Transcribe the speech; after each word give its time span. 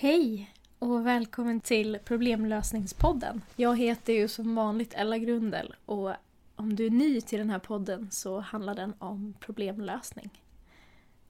Hej 0.00 0.54
och 0.78 1.06
välkommen 1.06 1.60
till 1.60 1.98
Problemlösningspodden. 2.04 3.42
Jag 3.56 3.78
heter 3.78 4.12
ju 4.12 4.28
som 4.28 4.54
vanligt 4.54 4.94
Ella 4.94 5.18
Grundel 5.18 5.74
och 5.86 6.12
om 6.56 6.76
du 6.76 6.86
är 6.86 6.90
ny 6.90 7.20
till 7.20 7.38
den 7.38 7.50
här 7.50 7.58
podden 7.58 8.10
så 8.10 8.40
handlar 8.40 8.74
den 8.74 8.94
om 8.98 9.34
problemlösning. 9.40 10.42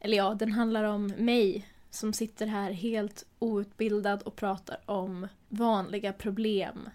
Eller 0.01 0.17
ja, 0.17 0.35
den 0.35 0.53
handlar 0.53 0.85
om 0.85 1.07
mig 1.07 1.69
som 1.91 2.13
sitter 2.13 2.47
här 2.47 2.71
helt 2.71 3.27
outbildad 3.39 4.23
och 4.23 4.37
pratar 4.37 4.79
om 4.87 5.29
vanliga 5.49 6.13
problem 6.13 6.89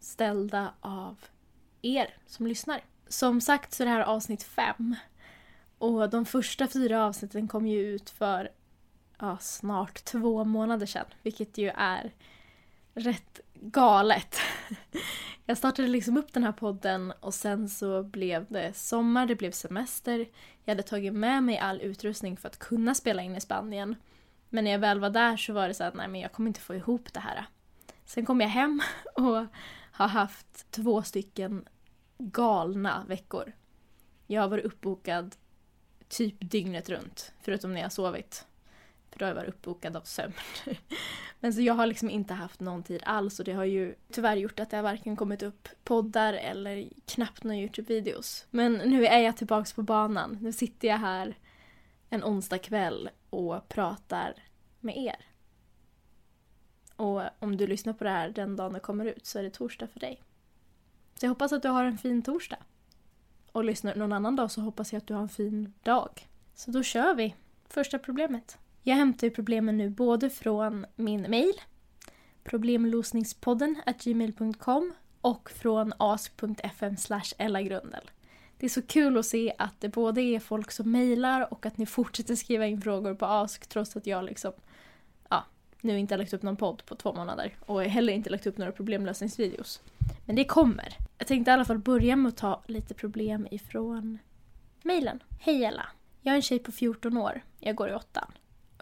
ställda 0.00 0.72
av 0.80 1.18
er 1.82 2.14
som 2.26 2.46
lyssnar. 2.46 2.80
Som 3.08 3.40
sagt 3.40 3.72
så 3.72 3.82
är 3.82 3.84
det 3.84 3.92
här 3.92 4.02
avsnitt 4.02 4.42
fem 4.42 4.96
och 5.78 6.10
de 6.10 6.24
första 6.24 6.68
fyra 6.68 7.06
avsnitten 7.06 7.48
kom 7.48 7.66
ju 7.66 7.80
ut 7.80 8.10
för 8.10 8.50
ja, 9.22 9.38
snart 9.38 10.04
två 10.04 10.44
månader 10.44 10.86
sedan, 10.86 11.06
vilket 11.22 11.58
ju 11.58 11.68
är 11.74 12.12
rätt 12.94 13.40
galet. 13.54 14.36
Jag 15.46 15.58
startade 15.58 15.88
liksom 15.88 16.16
upp 16.16 16.32
den 16.32 16.44
här 16.44 16.52
podden 16.52 17.12
och 17.20 17.34
sen 17.34 17.68
så 17.68 18.02
blev 18.02 18.46
det 18.48 18.76
sommar, 18.76 19.26
det 19.26 19.34
blev 19.34 19.50
semester. 19.50 20.28
Jag 20.64 20.72
hade 20.72 20.82
tagit 20.82 21.12
med 21.12 21.42
mig 21.42 21.58
all 21.58 21.80
utrustning 21.80 22.36
för 22.36 22.48
att 22.48 22.58
kunna 22.58 22.94
spela 22.94 23.22
in 23.22 23.36
i 23.36 23.40
Spanien. 23.40 23.96
Men 24.48 24.64
när 24.64 24.70
jag 24.70 24.78
väl 24.78 25.00
var 25.00 25.10
där 25.10 25.36
så 25.36 25.52
var 25.52 25.68
det 25.68 25.74
så 25.74 25.84
att 25.84 25.94
nej 25.94 26.08
men 26.08 26.20
jag 26.20 26.32
kommer 26.32 26.48
inte 26.48 26.60
få 26.60 26.74
ihop 26.74 27.12
det 27.12 27.20
här. 27.20 27.46
Sen 28.04 28.26
kom 28.26 28.40
jag 28.40 28.48
hem 28.48 28.82
och 29.14 29.46
har 29.92 30.08
haft 30.08 30.70
två 30.70 31.02
stycken 31.02 31.68
galna 32.18 33.04
veckor. 33.08 33.52
Jag 34.26 34.42
har 34.42 34.48
varit 34.48 34.64
uppbokad 34.64 35.36
typ 36.08 36.36
dygnet 36.40 36.88
runt, 36.88 37.32
förutom 37.40 37.74
när 37.74 37.80
jag 37.80 37.92
sovit. 37.92 38.46
För 39.12 39.18
då 39.18 39.24
har 39.24 39.30
jag 39.30 39.34
varit 39.34 39.48
uppbokad 39.48 39.96
av 39.96 40.00
sömn. 40.00 40.32
Men 41.40 41.52
så 41.52 41.60
jag 41.60 41.74
har 41.74 41.86
liksom 41.86 42.10
inte 42.10 42.34
haft 42.34 42.60
någon 42.60 42.82
tid 42.82 43.02
alls 43.04 43.38
och 43.38 43.44
det 43.44 43.52
har 43.52 43.64
ju 43.64 43.94
tyvärr 44.10 44.36
gjort 44.36 44.60
att 44.60 44.70
det 44.70 44.76
har 44.76 44.82
varken 44.82 45.16
kommit 45.16 45.42
upp 45.42 45.68
poddar 45.84 46.34
eller 46.34 46.88
knappt 47.06 47.44
några 47.44 47.56
Youtube-videos. 47.56 48.46
Men 48.50 48.72
nu 48.72 49.06
är 49.06 49.18
jag 49.18 49.36
tillbaks 49.36 49.72
på 49.72 49.82
banan. 49.82 50.38
Nu 50.40 50.52
sitter 50.52 50.88
jag 50.88 50.98
här 50.98 51.34
en 52.10 52.24
onsdag 52.24 52.58
kväll 52.58 53.10
och 53.30 53.68
pratar 53.68 54.34
med 54.80 54.96
er. 54.96 55.26
Och 56.96 57.22
om 57.38 57.56
du 57.56 57.66
lyssnar 57.66 57.92
på 57.92 58.04
det 58.04 58.10
här 58.10 58.28
den 58.28 58.56
dagen 58.56 58.72
det 58.72 58.80
kommer 58.80 59.04
ut 59.04 59.26
så 59.26 59.38
är 59.38 59.42
det 59.42 59.50
torsdag 59.50 59.86
för 59.86 60.00
dig. 60.00 60.22
Så 61.14 61.26
jag 61.26 61.30
hoppas 61.30 61.52
att 61.52 61.62
du 61.62 61.68
har 61.68 61.84
en 61.84 61.98
fin 61.98 62.22
torsdag. 62.22 62.58
Och 63.52 63.64
lyssnar 63.64 63.94
någon 63.94 64.12
annan 64.12 64.36
dag 64.36 64.50
så 64.50 64.60
hoppas 64.60 64.92
jag 64.92 65.00
att 65.00 65.06
du 65.06 65.14
har 65.14 65.22
en 65.22 65.28
fin 65.28 65.72
dag. 65.82 66.28
Så 66.54 66.70
då 66.70 66.82
kör 66.82 67.14
vi! 67.14 67.34
Första 67.68 67.98
problemet. 67.98 68.58
Jag 68.84 68.96
hämtar 68.96 69.26
ju 69.26 69.30
problemen 69.30 69.76
nu 69.76 69.90
både 69.90 70.30
från 70.30 70.86
min 70.96 71.30
mail, 71.30 71.54
problemlösningspodden 72.44 73.82
gmail.com 74.02 74.92
och 75.20 75.50
från 75.50 75.92
ask.fm 75.96 76.96
ellagrundel. 77.38 78.10
Det 78.56 78.66
är 78.66 78.70
så 78.70 78.82
kul 78.82 79.18
att 79.18 79.26
se 79.26 79.52
att 79.58 79.80
det 79.80 79.88
både 79.88 80.20
är 80.20 80.40
folk 80.40 80.70
som 80.70 80.90
mejlar 80.90 81.52
och 81.52 81.66
att 81.66 81.78
ni 81.78 81.86
fortsätter 81.86 82.34
skriva 82.34 82.66
in 82.66 82.80
frågor 82.80 83.14
på 83.14 83.26
ask 83.26 83.66
trots 83.66 83.96
att 83.96 84.06
jag 84.06 84.24
liksom 84.24 84.52
ja, 85.30 85.44
nu 85.80 85.98
inte 85.98 86.14
har 86.14 86.18
lagt 86.18 86.32
upp 86.32 86.42
någon 86.42 86.56
podd 86.56 86.84
på 86.86 86.94
två 86.94 87.12
månader 87.12 87.56
och 87.60 87.82
heller 87.82 88.12
inte 88.12 88.30
lagt 88.30 88.46
upp 88.46 88.58
några 88.58 88.72
problemlösningsvideos. 88.72 89.80
Men 90.24 90.36
det 90.36 90.44
kommer. 90.44 90.96
Jag 91.18 91.26
tänkte 91.26 91.50
i 91.50 91.54
alla 91.54 91.64
fall 91.64 91.78
börja 91.78 92.16
med 92.16 92.28
att 92.28 92.36
ta 92.36 92.62
lite 92.66 92.94
problem 92.94 93.48
ifrån 93.50 94.18
mejlen. 94.82 95.22
Hej 95.40 95.64
Ella! 95.64 95.86
Jag 96.20 96.32
är 96.32 96.36
en 96.36 96.42
tjej 96.42 96.58
på 96.58 96.72
14 96.72 97.16
år. 97.16 97.42
Jag 97.58 97.76
går 97.76 97.88
i 97.88 97.94
åttan. 97.94 98.32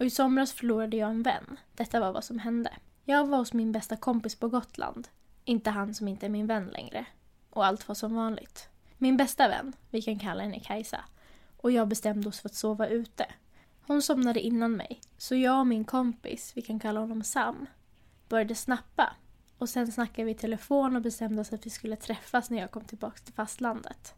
Och 0.00 0.06
i 0.06 0.10
somras 0.10 0.52
förlorade 0.52 0.96
jag 0.96 1.10
en 1.10 1.22
vän. 1.22 1.56
Detta 1.74 2.00
var 2.00 2.12
vad 2.12 2.24
som 2.24 2.38
hände. 2.38 2.72
Jag 3.04 3.26
var 3.26 3.38
hos 3.38 3.52
min 3.52 3.72
bästa 3.72 3.96
kompis 3.96 4.34
på 4.34 4.48
Gotland. 4.48 5.08
Inte 5.44 5.70
han 5.70 5.94
som 5.94 6.08
inte 6.08 6.26
är 6.26 6.30
min 6.30 6.46
vän 6.46 6.66
längre. 6.66 7.06
Och 7.50 7.66
allt 7.66 7.88
var 7.88 7.94
som 7.94 8.14
vanligt. 8.14 8.68
Min 8.98 9.16
bästa 9.16 9.48
vän, 9.48 9.72
vi 9.90 10.02
kan 10.02 10.18
kalla 10.18 10.42
henne 10.42 10.60
Kajsa, 10.60 11.04
och 11.56 11.70
jag 11.70 11.88
bestämde 11.88 12.28
oss 12.28 12.41
för 12.41 12.48
att 12.48 12.54
sova 12.54 12.86
ute. 12.86 13.26
Hon 13.86 14.02
somnade 14.02 14.41
innan 14.41 14.76
mig, 14.76 15.00
så 15.19 15.34
jag 15.34 15.60
och 15.60 15.66
min 15.66 15.84
kompis, 15.84 16.52
vi 16.54 16.62
kan 16.62 16.80
kalla 16.80 17.00
honom 17.00 17.22
Sam, 17.22 17.66
började 18.28 18.54
snappa. 18.54 19.16
Och 19.58 19.69
sen 19.69 19.92
snackade 19.92 20.25
vi 20.25 20.30
i 20.30 20.34
telefon 20.34 20.96
och 20.96 21.02
bestämde 21.02 21.41
oss 21.41 21.52
att 21.52 21.66
vi 21.66 21.70
skulle 21.70 21.96
träffas 21.96 22.50
när 22.50 22.58
jag 22.58 22.70
kom 22.70 22.84
tillbaka 22.84 23.19
till 23.25 23.34
fastlandet. 23.34 24.14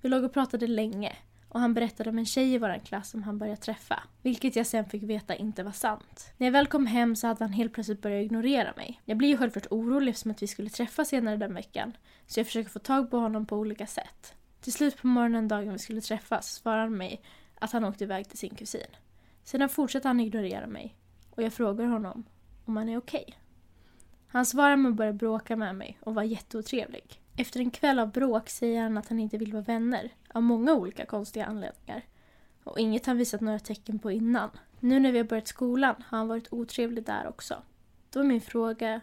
Vi 0.00 0.08
låg 0.08 0.24
och 0.24 0.32
pratade 0.32 0.66
länge 0.66 1.16
och 1.48 1.60
han 1.60 1.74
berättade 1.74 2.10
om 2.10 2.18
en 2.18 2.26
tjej 2.26 2.54
i 2.54 2.58
vår 2.58 2.84
klass 2.84 3.10
som 3.10 3.22
han 3.22 3.38
börjat 3.38 3.62
träffa. 3.62 4.02
Vilket 4.22 4.56
jag 4.56 4.66
sen 4.66 4.84
fick 4.84 5.02
veta 5.02 5.34
inte 5.36 5.62
var 5.62 5.72
sant. 5.72 6.32
När 6.36 6.46
jag 6.46 6.52
väl 6.52 6.66
kom 6.66 6.86
hem 6.86 7.16
så 7.16 7.26
hade 7.26 7.44
han 7.44 7.52
helt 7.52 7.72
plötsligt 7.72 8.02
börjat 8.02 8.24
ignorera 8.24 8.72
mig. 8.76 9.00
Jag 9.04 9.16
blir 9.16 9.28
ju 9.28 9.36
självklart 9.36 9.66
orolig 9.70 10.10
eftersom 10.10 10.30
att 10.30 10.42
vi 10.42 10.46
skulle 10.46 10.70
träffas 10.70 11.08
senare 11.08 11.36
den 11.36 11.54
veckan. 11.54 11.96
Så 12.26 12.40
jag 12.40 12.46
försöker 12.46 12.70
få 12.70 12.78
tag 12.78 13.10
på 13.10 13.18
honom 13.18 13.46
på 13.46 13.56
olika 13.56 13.86
sätt. 13.86 14.34
Till 14.60 14.72
slut 14.72 14.96
på 14.96 15.06
morgonen 15.06 15.48
dagen 15.48 15.72
vi 15.72 15.78
skulle 15.78 16.00
träffas 16.00 16.54
svarade 16.54 16.82
han 16.82 16.96
mig 16.96 17.22
att 17.54 17.72
han 17.72 17.84
åkte 17.84 18.04
iväg 18.04 18.28
till 18.28 18.38
sin 18.38 18.54
kusin. 18.54 18.96
Sedan 19.44 19.68
fortsatte 19.68 20.08
han 20.08 20.20
ignorera 20.20 20.66
mig. 20.66 20.96
Och 21.30 21.42
jag 21.42 21.52
frågar 21.52 21.86
honom 21.86 22.24
om 22.64 22.76
han 22.76 22.88
är 22.88 22.98
okej. 22.98 23.24
Okay. 23.26 23.34
Han 24.28 24.46
svarar 24.46 24.76
med 24.76 24.90
att 24.90 24.96
börja 24.96 25.12
bråka 25.12 25.56
med 25.56 25.74
mig 25.74 25.98
och 26.00 26.14
var 26.14 26.22
jätteotrevlig. 26.22 27.20
Efter 27.40 27.60
en 27.60 27.70
kväll 27.70 27.98
av 27.98 28.12
bråk 28.12 28.48
säger 28.48 28.82
han 28.82 28.98
att 28.98 29.08
han 29.08 29.18
inte 29.18 29.38
vill 29.38 29.52
vara 29.52 29.62
vänner, 29.62 30.10
av 30.34 30.42
många 30.42 30.74
olika 30.74 31.06
konstiga 31.06 31.46
anledningar. 31.46 32.02
Och 32.64 32.78
inget 32.78 33.06
han 33.06 33.16
visat 33.16 33.40
några 33.40 33.58
tecken 33.58 33.98
på 33.98 34.10
innan. 34.10 34.50
Nu 34.80 35.00
när 35.00 35.12
vi 35.12 35.18
har 35.18 35.24
börjat 35.24 35.48
skolan 35.48 35.94
har 36.06 36.18
han 36.18 36.28
varit 36.28 36.52
otrevlig 36.52 37.04
där 37.04 37.28
också. 37.28 37.62
Då 38.10 38.20
är 38.20 38.24
min 38.24 38.40
fråga, 38.40 39.00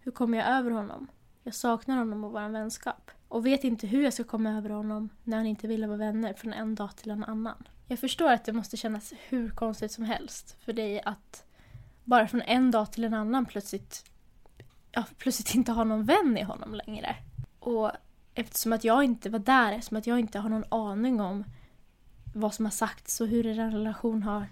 hur 0.00 0.12
kommer 0.12 0.38
jag 0.38 0.48
över 0.48 0.70
honom? 0.70 1.06
Jag 1.42 1.54
saknar 1.54 1.96
honom 1.96 2.24
och 2.24 2.32
vår 2.32 2.48
vänskap. 2.48 3.10
Och 3.28 3.46
vet 3.46 3.64
inte 3.64 3.86
hur 3.86 4.04
jag 4.04 4.12
ska 4.12 4.24
komma 4.24 4.50
över 4.50 4.70
honom 4.70 5.08
när 5.24 5.36
han 5.36 5.46
inte 5.46 5.66
vill 5.66 5.86
vara 5.86 5.98
vänner 5.98 6.34
från 6.34 6.52
en 6.52 6.74
dag 6.74 6.96
till 6.96 7.10
en 7.10 7.24
annan. 7.24 7.68
Jag 7.86 7.98
förstår 7.98 8.30
att 8.30 8.44
det 8.44 8.52
måste 8.52 8.76
kännas 8.76 9.12
hur 9.28 9.50
konstigt 9.50 9.92
som 9.92 10.04
helst 10.04 10.56
för 10.64 10.72
dig 10.72 11.02
att 11.04 11.44
bara 12.04 12.28
från 12.28 12.42
en 12.42 12.70
dag 12.70 12.92
till 12.92 13.04
en 13.04 13.14
annan 13.14 13.46
plötsligt, 13.46 14.04
ja, 14.92 15.04
plötsligt 15.18 15.54
inte 15.54 15.72
ha 15.72 15.84
någon 15.84 16.04
vän 16.04 16.38
i 16.38 16.42
honom 16.42 16.74
längre. 16.74 17.16
Och 17.66 17.90
eftersom 18.34 18.72
att 18.72 18.84
jag 18.84 19.04
inte 19.04 19.30
var 19.30 19.38
där, 19.38 19.72
eftersom 19.72 19.96
att 19.96 20.06
jag 20.06 20.18
inte 20.18 20.38
har 20.38 20.48
någon 20.48 20.64
aning 20.68 21.20
om 21.20 21.44
vad 22.34 22.54
som 22.54 22.64
har 22.64 22.72
sagts 22.72 23.20
och 23.20 23.26
hur 23.26 23.46
en 23.46 23.72
relation 23.72 24.22
har 24.22 24.46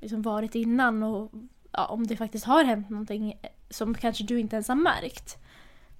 liksom 0.00 0.22
varit 0.22 0.54
innan 0.54 1.02
och 1.02 1.32
ja, 1.72 1.86
om 1.86 2.06
det 2.06 2.16
faktiskt 2.16 2.44
har 2.44 2.64
hänt 2.64 2.90
någonting 2.90 3.40
som 3.70 3.94
kanske 3.94 4.24
du 4.24 4.40
inte 4.40 4.56
ens 4.56 4.68
har 4.68 4.74
märkt 4.74 5.38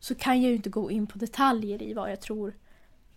så 0.00 0.14
kan 0.14 0.42
jag 0.42 0.50
ju 0.50 0.56
inte 0.56 0.70
gå 0.70 0.90
in 0.90 1.06
på 1.06 1.18
detaljer 1.18 1.82
i 1.82 1.94
vad 1.94 2.10
jag 2.10 2.20
tror 2.20 2.54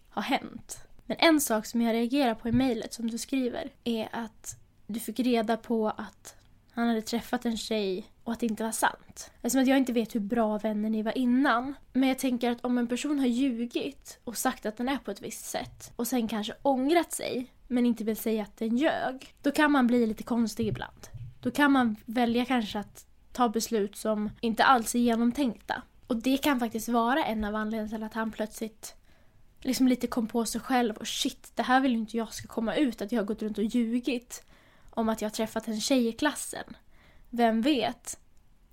har 0.09 0.21
hänt. 0.21 0.87
Men 1.05 1.17
en 1.19 1.41
sak 1.41 1.65
som 1.65 1.81
jag 1.81 1.93
reagerar 1.93 2.35
på 2.35 2.49
i 2.49 2.51
mejlet 2.51 2.93
som 2.93 3.09
du 3.09 3.17
skriver 3.17 3.69
är 3.83 4.09
att 4.11 4.55
du 4.87 4.99
fick 4.99 5.19
reda 5.19 5.57
på 5.57 5.89
att 5.89 6.35
han 6.73 6.87
hade 6.87 7.01
träffat 7.01 7.45
en 7.45 7.57
tjej 7.57 8.05
och 8.23 8.33
att 8.33 8.39
det 8.39 8.45
inte 8.45 8.63
var 8.63 8.71
sant. 8.71 9.31
Eftersom 9.35 9.61
att 9.61 9.67
jag 9.67 9.77
inte 9.77 9.93
vet 9.93 10.15
hur 10.15 10.19
bra 10.19 10.57
vänner 10.57 10.89
ni 10.89 11.01
var 11.01 11.17
innan. 11.17 11.73
Men 11.93 12.09
jag 12.09 12.19
tänker 12.19 12.51
att 12.51 12.65
om 12.65 12.77
en 12.77 12.87
person 12.87 13.19
har 13.19 13.27
ljugit 13.27 14.19
och 14.23 14.37
sagt 14.37 14.65
att 14.65 14.77
den 14.77 14.89
är 14.89 14.97
på 14.97 15.11
ett 15.11 15.21
visst 15.21 15.45
sätt 15.45 15.91
och 15.95 16.07
sen 16.07 16.27
kanske 16.27 16.53
ångrat 16.61 17.11
sig 17.11 17.47
men 17.67 17.85
inte 17.85 18.03
vill 18.03 18.17
säga 18.17 18.43
att 18.43 18.57
den 18.57 18.77
ljög. 18.77 19.35
Då 19.41 19.51
kan 19.51 19.71
man 19.71 19.87
bli 19.87 20.07
lite 20.07 20.23
konstig 20.23 20.67
ibland. 20.67 21.07
Då 21.41 21.51
kan 21.51 21.71
man 21.71 21.95
välja 22.05 22.45
kanske 22.45 22.79
att 22.79 23.05
ta 23.31 23.49
beslut 23.49 23.95
som 23.95 24.29
inte 24.41 24.63
alls 24.63 24.95
är 24.95 24.99
genomtänkta. 24.99 25.81
Och 26.07 26.15
det 26.15 26.37
kan 26.37 26.59
faktiskt 26.59 26.89
vara 26.89 27.25
en 27.25 27.43
av 27.43 27.55
anledningarna 27.55 27.97
till 27.97 28.03
att 28.03 28.13
han 28.13 28.31
plötsligt 28.31 28.95
liksom 29.61 29.87
lite 29.87 30.07
kom 30.07 30.27
på 30.27 30.45
sig 30.45 30.61
själv 30.61 30.97
och 30.97 31.07
shit, 31.07 31.51
det 31.55 31.63
här 31.63 31.81
vill 31.81 31.91
ju 31.91 31.97
inte 31.97 32.17
jag 32.17 32.33
ska 32.33 32.47
komma 32.47 32.75
ut 32.75 33.01
att 33.01 33.11
jag 33.11 33.21
har 33.21 33.25
gått 33.25 33.41
runt 33.41 33.57
och 33.57 33.63
ljugit 33.63 34.43
om 34.93 35.09
att 35.09 35.21
jag 35.21 35.29
har 35.29 35.33
träffat 35.33 35.67
en 35.67 35.81
tjej 35.81 36.07
i 36.07 36.11
klassen. 36.11 36.75
Vem 37.29 37.61
vet? 37.61 38.19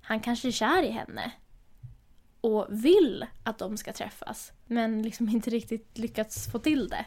Han 0.01 0.19
kanske 0.19 0.47
är 0.47 0.51
kär 0.51 0.83
i 0.83 0.91
henne. 0.91 1.31
Och 2.41 2.67
vill 2.69 3.25
att 3.43 3.57
de 3.57 3.77
ska 3.77 3.93
träffas. 3.93 4.51
Men 4.65 5.01
liksom 5.01 5.29
inte 5.29 5.49
riktigt 5.49 5.97
lyckats 5.97 6.51
få 6.51 6.59
till 6.59 6.87
det. 6.87 7.05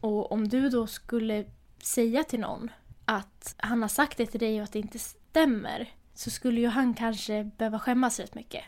Och 0.00 0.32
om 0.32 0.48
du 0.48 0.68
då 0.68 0.86
skulle 0.86 1.44
säga 1.82 2.24
till 2.24 2.40
någon 2.40 2.70
att 3.04 3.54
han 3.58 3.82
har 3.82 3.88
sagt 3.88 4.18
det 4.18 4.26
till 4.26 4.40
dig 4.40 4.58
och 4.58 4.64
att 4.64 4.72
det 4.72 4.78
inte 4.78 4.98
stämmer. 4.98 5.92
Så 6.14 6.30
skulle 6.30 6.60
ju 6.60 6.66
han 6.66 6.94
kanske 6.94 7.44
behöva 7.44 7.78
skämmas 7.78 8.20
rätt 8.20 8.34
mycket. 8.34 8.64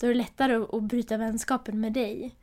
Då 0.00 0.06
är 0.06 0.10
det 0.10 0.18
lättare 0.18 0.54
att 0.54 0.82
bryta 0.82 1.16
vänskapen 1.16 1.80
med 1.80 1.92
dig. 1.92 2.34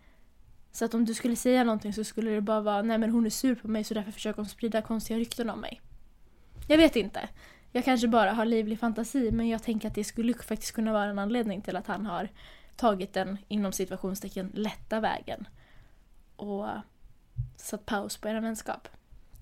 Så 0.71 0.85
att 0.85 0.93
om 0.93 1.05
du 1.05 1.13
skulle 1.13 1.35
säga 1.35 1.63
någonting 1.63 1.93
så 1.93 2.03
skulle 2.03 2.31
det 2.31 2.41
bara 2.41 2.61
vara 2.61 2.81
nej 2.81 2.97
men 2.97 3.09
hon 3.09 3.25
är 3.25 3.29
sur 3.29 3.55
på 3.55 3.67
mig 3.67 3.83
så 3.83 3.93
därför 3.93 4.11
försöker 4.11 4.37
hon 4.37 4.49
sprida 4.49 4.81
konstiga 4.81 5.19
rykten 5.19 5.49
om 5.49 5.61
mig. 5.61 5.81
Jag 6.67 6.77
vet 6.77 6.95
inte. 6.95 7.29
Jag 7.71 7.85
kanske 7.85 8.07
bara 8.07 8.31
har 8.31 8.45
livlig 8.45 8.79
fantasi 8.79 9.31
men 9.31 9.49
jag 9.49 9.63
tänker 9.63 9.87
att 9.87 9.95
det 9.95 10.03
skulle 10.03 10.33
faktiskt 10.33 10.75
kunna 10.75 10.93
vara 10.93 11.05
en 11.05 11.19
anledning 11.19 11.61
till 11.61 11.75
att 11.75 11.87
han 11.87 12.05
har 12.05 12.29
tagit 12.75 13.13
den 13.13 13.37
inom 13.47 13.71
situationstecken 13.71 14.51
lätta 14.53 14.99
vägen 14.99 15.47
och 16.35 16.67
satt 17.55 17.85
paus 17.85 18.17
på 18.17 18.29
er 18.29 18.41
vänskap. 18.41 18.87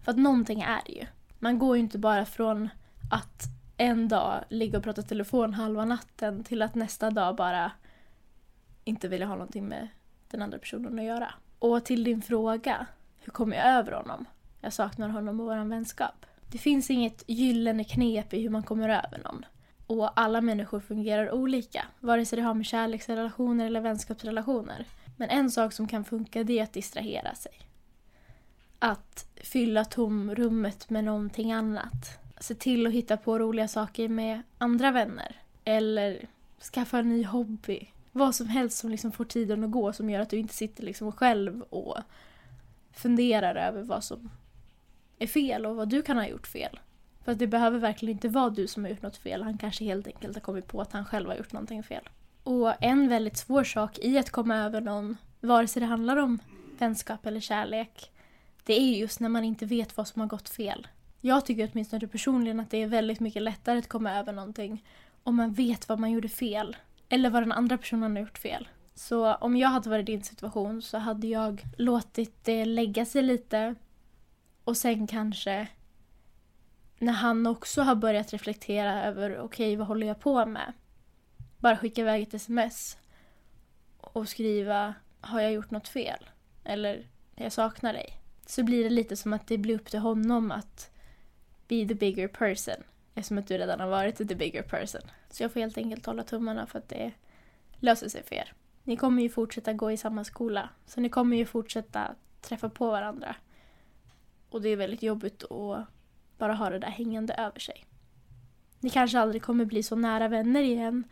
För 0.03 0.11
att 0.11 0.17
någonting 0.17 0.61
är 0.61 0.81
det 0.85 0.91
ju. 0.91 1.05
Man 1.39 1.59
går 1.59 1.75
ju 1.75 1.83
inte 1.83 1.97
bara 1.97 2.25
från 2.25 2.69
att 3.11 3.43
en 3.77 4.07
dag 4.07 4.43
ligga 4.49 4.77
och 4.77 4.83
prata 4.83 5.01
telefon 5.01 5.53
halva 5.53 5.85
natten 5.85 6.43
till 6.43 6.61
att 6.61 6.75
nästa 6.75 7.09
dag 7.09 7.35
bara 7.35 7.71
inte 8.83 9.07
vilja 9.07 9.27
ha 9.27 9.35
någonting 9.35 9.67
med 9.67 9.87
den 10.27 10.41
andra 10.41 10.57
personen 10.57 10.99
att 10.99 11.05
göra. 11.05 11.33
Och 11.59 11.85
till 11.85 12.03
din 12.03 12.21
fråga, 12.21 12.85
hur 13.19 13.31
kommer 13.31 13.57
jag 13.57 13.65
över 13.65 13.91
honom? 13.91 14.25
Jag 14.61 14.73
saknar 14.73 15.09
honom 15.09 15.39
och 15.39 15.45
vår 15.45 15.69
vänskap. 15.69 16.25
Det 16.53 16.59
finns 16.59 16.89
inget 16.89 17.23
gyllene 17.27 17.83
knep 17.83 18.33
i 18.33 18.41
hur 18.41 18.50
man 18.50 18.63
kommer 18.63 18.89
över 18.89 19.21
någon. 19.23 19.45
Och 19.88 20.19
alla 20.19 20.41
människor 20.41 20.79
fungerar 20.79 21.31
olika, 21.31 21.85
vare 22.00 22.25
sig 22.25 22.35
det 22.35 22.44
har 22.44 22.53
med 22.53 22.65
kärleksrelationer 22.65 23.65
eller 23.65 23.81
vänskapsrelationer. 23.81 24.85
Men 25.17 25.29
en 25.29 25.51
sak 25.51 25.73
som 25.73 25.88
kan 25.88 26.05
funka 26.05 26.44
det 26.44 26.59
är 26.59 26.63
att 26.63 26.73
distrahera 26.73 27.35
sig. 27.35 27.51
Att 28.79 29.27
fylla 29.35 29.85
tomrummet 29.85 30.89
med 30.89 31.03
någonting 31.03 31.51
annat. 31.51 32.19
Se 32.39 32.56
till 32.56 32.88
att 32.88 32.94
hitta 32.94 33.17
på 33.17 33.39
roliga 33.39 33.67
saker 33.67 34.07
med 34.07 34.41
andra 34.57 34.91
vänner. 34.91 35.35
Eller 35.63 36.27
skaffa 36.73 36.99
en 36.99 37.09
ny 37.09 37.23
hobby. 37.23 37.88
Vad 38.11 38.35
som 38.35 38.47
helst 38.47 38.77
som 38.77 38.89
liksom 38.89 39.11
får 39.11 39.25
tiden 39.25 39.63
att 39.63 39.71
gå 39.71 39.94
som 39.94 40.09
gör 40.09 40.19
att 40.19 40.29
du 40.29 40.38
inte 40.38 40.53
sitter 40.53 40.83
liksom 40.83 41.11
själv 41.11 41.61
och 41.61 41.97
funderar 42.91 43.56
över 43.56 43.83
vad 43.83 44.03
som 44.03 44.29
är 45.23 45.27
fel 45.27 45.65
och 45.65 45.75
vad 45.75 45.89
du 45.89 46.01
kan 46.01 46.17
ha 46.17 46.27
gjort 46.27 46.47
fel. 46.47 46.79
För 47.25 47.35
det 47.35 47.47
behöver 47.47 47.79
verkligen 47.79 48.15
inte 48.15 48.29
vara 48.29 48.49
du 48.49 48.67
som 48.67 48.83
har 48.83 48.89
gjort 48.89 49.01
något 49.01 49.17
fel. 49.17 49.43
Han 49.43 49.57
kanske 49.57 49.85
helt 49.85 50.07
enkelt 50.07 50.35
har 50.35 50.41
kommit 50.41 50.67
på 50.67 50.81
att 50.81 50.93
han 50.93 51.05
själv 51.05 51.29
har 51.29 51.35
gjort 51.35 51.53
någonting 51.53 51.83
fel. 51.83 52.09
Och 52.43 52.83
en 52.83 53.09
väldigt 53.09 53.37
svår 53.37 53.63
sak 53.63 53.99
i 53.99 54.17
att 54.17 54.29
komma 54.29 54.55
över 54.55 54.81
någon, 54.81 55.17
vare 55.39 55.67
sig 55.67 55.79
det 55.79 55.85
handlar 55.85 56.17
om 56.17 56.39
vänskap 56.77 57.25
eller 57.25 57.39
kärlek, 57.39 58.11
det 58.63 58.73
är 58.73 58.97
just 58.97 59.19
när 59.19 59.29
man 59.29 59.43
inte 59.43 59.65
vet 59.65 59.97
vad 59.97 60.07
som 60.07 60.19
har 60.19 60.27
gått 60.27 60.49
fel. 60.49 60.87
Jag 61.21 61.45
tycker 61.45 61.69
åtminstone 61.73 62.07
personligen 62.07 62.59
att 62.59 62.69
det 62.69 62.81
är 62.81 62.87
väldigt 62.87 63.19
mycket 63.19 63.41
lättare 63.41 63.79
att 63.79 63.87
komma 63.87 64.13
över 64.13 64.33
någonting 64.33 64.85
om 65.23 65.35
man 65.35 65.53
vet 65.53 65.89
vad 65.89 65.99
man 65.99 66.11
gjorde 66.11 66.29
fel. 66.29 66.75
Eller 67.09 67.29
vad 67.29 67.41
den 67.41 67.51
andra 67.51 67.77
personen 67.77 68.15
har 68.15 68.19
gjort 68.19 68.37
fel. 68.37 68.67
Så 68.95 69.33
om 69.33 69.55
jag 69.55 69.69
hade 69.69 69.89
varit 69.89 70.09
i 70.09 70.11
din 70.11 70.23
situation 70.23 70.81
så 70.81 70.97
hade 70.97 71.27
jag 71.27 71.61
låtit 71.77 72.45
det 72.45 72.65
lägga 72.65 73.05
sig 73.05 73.21
lite 73.21 73.75
och 74.63 74.77
sen 74.77 75.07
kanske 75.07 75.68
när 77.00 77.13
han 77.13 77.48
också 77.48 77.81
har 77.81 77.95
börjat 77.95 78.33
reflektera 78.33 79.04
över 79.04 79.30
okej, 79.30 79.44
okay, 79.44 79.77
vad 79.77 79.88
håller 79.88 80.07
jag 80.07 80.19
på 80.19 80.45
med? 80.45 80.74
Bara 81.57 81.77
skicka 81.77 82.01
iväg 82.01 82.24
ett 82.24 82.33
sms 82.33 82.98
och 83.98 84.30
skriva 84.30 84.94
har 85.21 85.42
jag 85.42 85.54
gjort 85.54 85.71
något 85.71 85.88
fel? 85.88 86.30
Eller 86.63 87.07
jag 87.36 87.51
saknar 87.51 87.94
dig. 87.94 88.18
Så 88.45 88.63
blir 88.63 88.83
det 88.83 88.89
lite 88.89 89.15
som 89.15 89.33
att 89.33 89.48
det 89.48 89.57
blir 89.57 89.75
upp 89.75 89.89
till 89.89 90.00
honom 90.00 90.51
att 90.51 90.92
be 91.68 91.88
the 91.88 91.95
bigger 91.95 92.27
person. 92.27 92.83
Eftersom 93.16 93.38
att 93.38 93.48
du 93.48 93.57
redan 93.57 93.80
har 93.80 93.88
varit 93.88 94.16
the 94.16 94.36
bigger 94.36 94.62
person. 94.62 95.01
Så 95.30 95.44
jag 95.44 95.54
får 95.54 95.59
helt 95.59 95.77
enkelt 95.77 96.06
hålla 96.06 96.24
tummarna 96.24 96.66
för 96.66 96.80
att 96.80 96.89
det 96.89 97.12
löser 97.80 98.09
sig 98.09 98.24
för 98.24 98.36
er. 98.36 98.54
Ni 98.83 98.98
kommer 98.98 99.24
ju 99.24 99.30
fortsätta 99.30 99.74
gå 99.74 99.92
i 99.92 99.98
samma 99.98 100.24
skola. 100.24 100.69
Så 100.86 101.01
ni 101.01 101.09
kommer 101.09 101.38
ju 101.38 101.45
fortsätta 101.45 102.16
träffa 102.42 102.69
på 102.69 102.88
varandra. 102.88 103.36
Och 104.53 104.61
det 104.61 104.69
är 104.69 104.75
väldigt 104.75 105.03
jobbigt 105.03 105.44
att 105.44 105.88
bara 106.38 106.53
ha 106.53 106.69
det 106.69 106.79
där 106.79 106.88
hängande 106.88 107.33
över 107.33 107.59
sig. 107.59 107.85
Ni 108.79 108.89
kanske 108.89 109.19
aldrig 109.19 109.44
kommer 109.44 109.65
bli 109.65 109.83
så 109.83 109.95
nära 109.95 110.27
vänner 110.27 110.61
igen. 110.61 111.03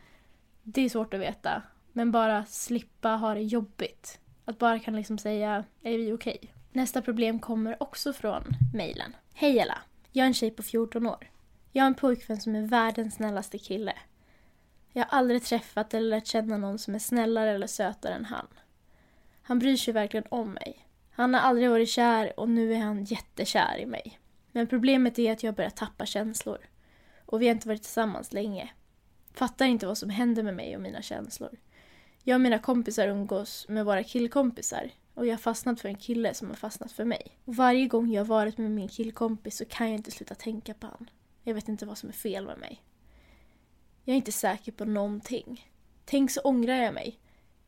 Det 0.63 0.81
är 0.81 0.89
svårt 0.89 1.13
att 1.13 1.19
veta. 1.19 1.61
Men 1.91 2.11
bara 2.11 2.45
slippa 2.45 3.09
ha 3.09 3.33
det 3.33 3.41
jobbigt. 3.41 4.19
Att 4.45 4.57
bara 4.57 4.79
kan 4.79 4.95
liksom 4.95 5.17
säga, 5.17 5.63
är 5.81 5.97
vi 5.97 6.13
okej? 6.13 6.38
Okay? 6.41 6.49
Nästa 6.71 7.01
problem 7.01 7.39
kommer 7.39 7.83
också 7.83 8.13
från 8.13 8.43
mejlen. 8.73 9.15
Hej 9.33 9.59
Ella! 9.59 9.77
Jag 10.11 10.23
är 10.23 10.27
en 10.27 10.33
tjej 10.33 10.51
på 10.51 10.63
14 10.63 11.07
år. 11.07 11.31
Jag 11.71 11.83
har 11.83 11.87
en 11.87 11.95
pojkvän 11.95 12.41
som 12.41 12.55
är 12.55 12.67
världens 12.67 13.15
snällaste 13.15 13.57
kille. 13.57 13.94
Jag 14.94 15.05
har 15.05 15.17
aldrig 15.17 15.44
träffat 15.44 15.94
eller 15.94 16.09
lärt 16.09 16.27
känna 16.27 16.57
någon 16.57 16.79
som 16.79 16.95
är 16.95 16.99
snällare 16.99 17.51
eller 17.51 17.67
sötare 17.67 18.13
än 18.13 18.25
han. 18.25 18.47
Han 19.41 19.59
bryr 19.59 19.77
sig 19.77 19.94
verkligen 19.94 20.25
om 20.29 20.51
mig. 20.51 20.87
Han 21.11 21.33
har 21.33 21.41
aldrig 21.41 21.69
varit 21.69 21.89
kär 21.89 22.39
och 22.39 22.49
nu 22.49 22.73
är 22.73 22.79
han 22.79 23.03
jättekär 23.03 23.77
i 23.79 23.85
mig. 23.85 24.19
Men 24.51 24.67
problemet 24.67 25.19
är 25.19 25.31
att 25.31 25.43
jag 25.43 25.55
börjar 25.55 25.69
tappa 25.69 26.05
känslor. 26.05 26.57
Och 27.25 27.41
vi 27.41 27.47
har 27.47 27.55
inte 27.55 27.67
varit 27.67 27.83
tillsammans 27.83 28.33
länge. 28.33 28.71
Fattar 29.33 29.65
inte 29.65 29.87
vad 29.87 29.97
som 29.97 30.09
händer 30.09 30.43
med 30.43 30.55
mig 30.55 30.75
och 30.75 30.81
mina 30.81 31.01
känslor. 31.01 31.59
Jag 32.23 32.35
och 32.35 32.41
mina 32.41 32.59
kompisar 32.59 33.07
umgås 33.07 33.65
med 33.69 33.85
våra 33.85 34.03
killkompisar 34.03 34.91
och 35.13 35.25
jag 35.25 35.33
har 35.33 35.37
fastnat 35.37 35.81
för 35.81 35.89
en 35.89 35.95
kille 35.95 36.33
som 36.33 36.47
har 36.47 36.55
fastnat 36.55 36.91
för 36.91 37.05
mig. 37.05 37.37
Och 37.45 37.55
varje 37.55 37.87
gång 37.87 38.11
jag 38.11 38.21
har 38.21 38.27
varit 38.27 38.57
med 38.57 38.71
min 38.71 38.87
killkompis 38.87 39.57
så 39.57 39.65
kan 39.65 39.89
jag 39.89 39.97
inte 39.97 40.11
sluta 40.11 40.35
tänka 40.35 40.73
på 40.73 40.87
honom. 40.87 41.07
Jag 41.43 41.53
vet 41.53 41.67
inte 41.67 41.85
vad 41.85 41.97
som 41.97 42.09
är 42.09 42.13
fel 42.13 42.45
med 42.45 42.57
mig. 42.57 42.83
Jag 44.03 44.13
är 44.13 44.17
inte 44.17 44.31
säker 44.31 44.71
på 44.71 44.85
någonting. 44.85 45.67
Tänk 46.05 46.31
så 46.31 46.41
ångrar 46.41 46.75
jag 46.75 46.93
mig. 46.93 47.19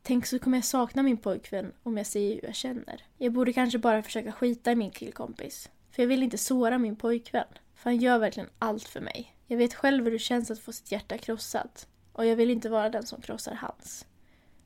Tänk 0.06 0.26
så 0.26 0.38
kommer 0.38 0.58
jag 0.58 0.64
sakna 0.64 1.02
min 1.02 1.16
pojkvän 1.16 1.72
om 1.82 1.96
jag 1.96 2.06
säger 2.06 2.34
hur 2.34 2.44
jag 2.44 2.54
känner. 2.54 3.04
Jag 3.18 3.32
borde 3.32 3.52
kanske 3.52 3.78
bara 3.78 4.02
försöka 4.02 4.32
skita 4.32 4.72
i 4.72 4.76
min 4.76 4.90
killkompis. 4.90 5.70
För 5.90 6.02
jag 6.02 6.08
vill 6.08 6.22
inte 6.22 6.38
såra 6.38 6.78
min 6.78 6.96
pojkvän. 6.96 7.46
För 7.74 7.90
han 7.90 7.96
gör 7.96 8.18
verkligen 8.18 8.48
allt 8.58 8.88
för 8.88 9.00
mig. 9.00 9.34
Jag 9.46 9.56
vet 9.56 9.74
själv 9.74 10.04
hur 10.04 10.10
det 10.10 10.18
känns 10.18 10.50
att 10.50 10.58
få 10.58 10.72
sitt 10.72 10.92
hjärta 10.92 11.18
krossat. 11.18 11.88
Och 12.12 12.26
jag 12.26 12.36
vill 12.36 12.50
inte 12.50 12.68
vara 12.68 12.90
den 12.90 13.06
som 13.06 13.20
krossar 13.20 13.54
hans. 13.54 14.06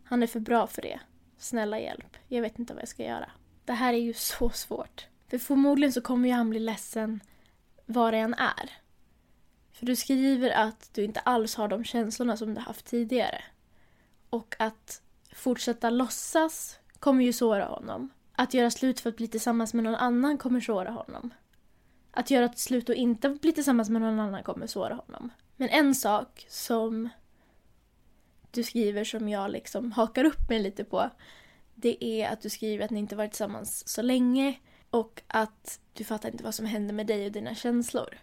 Han 0.05 0.23
är 0.23 0.27
för 0.27 0.41
bra 0.41 0.67
för 0.67 0.83
det. 0.83 1.01
Snälla 1.39 1.81
hjälp. 1.81 2.17
Jag 2.29 2.43
vet 2.43 2.59
inte 2.59 2.75
vad 2.75 2.83
jag 2.83 2.89
ska 2.89 3.05
göra. 3.05 3.31
Det 3.65 3.73
här 3.73 3.95
är 3.95 3.99
ju 3.99 4.15
så 4.15 4.51
svårt. 4.51 5.07
För 5.29 5.39
förmodligen 5.39 5.93
så 5.93 6.01
kommer 6.01 6.29
ju 6.29 6.35
han 6.35 6.51
bli 6.51 6.61
ledsen 6.61 7.21
vad 7.87 8.15
det 8.15 8.19
än 8.19 8.35
är. 8.35 8.71
För 9.73 9.87
du 9.87 9.97
skriver 9.97 10.51
att 10.51 10.91
du 10.95 11.05
inte 11.05 11.21
alls 11.21 11.55
har 11.55 11.69
de 11.69 11.85
känslorna 11.85 12.37
som 12.37 12.55
du 12.55 12.61
haft 12.61 12.87
tidigare. 12.87 13.45
Och 14.31 14.57
att 14.59 15.03
fortsätta 15.39 15.91
låtsas 15.91 16.79
kommer 16.99 17.25
ju 17.25 17.33
såra 17.33 17.65
honom. 17.65 18.11
Att 18.33 18.55
göra 18.55 18.71
slut 18.71 19.01
för 19.01 19.11
att 19.11 19.17
bli 19.17 19.29
tillsammans 19.29 19.75
med 19.75 19.85
någon 19.85 19.95
annan 19.95 20.39
kommer 20.39 20.61
såra 20.61 20.91
honom. 20.91 21.31
Att 22.11 22.31
göra 22.31 22.53
slut 22.53 22.89
och 22.89 22.95
inte 22.95 23.29
bli 23.29 23.53
tillsammans 23.53 23.91
med 23.91 24.03
någon 24.03 24.21
annan 24.21 24.43
kommer 24.43 24.67
såra 24.67 24.95
honom. 24.95 25.31
Men 25.57 25.69
en 25.69 25.95
sak 25.95 26.47
som 26.49 27.09
du 28.51 28.63
skriver 28.63 29.05
som 29.05 29.29
jag 29.29 29.51
liksom 29.51 29.93
hakar 29.93 30.25
upp 30.25 30.49
mig 30.49 30.59
lite 30.59 30.85
på 30.85 31.11
det 31.75 32.05
är 32.05 32.29
att 32.29 32.41
du 32.41 32.51
skriver 32.51 32.85
att 32.85 32.91
ni 32.91 32.99
inte 32.99 33.17
varit 33.17 33.31
tillsammans 33.31 33.89
så 33.89 34.03
länge 34.03 34.59
och 34.91 35.23
att 35.27 35.81
du 35.93 36.05
fattar 36.05 36.31
inte 36.31 36.45
vad 36.45 36.55
som 36.55 36.67
händer 36.67 36.95
med 36.95 37.07
dig 37.07 37.27
och 37.27 37.33
dina 37.33 37.55
känslor. 37.55 38.19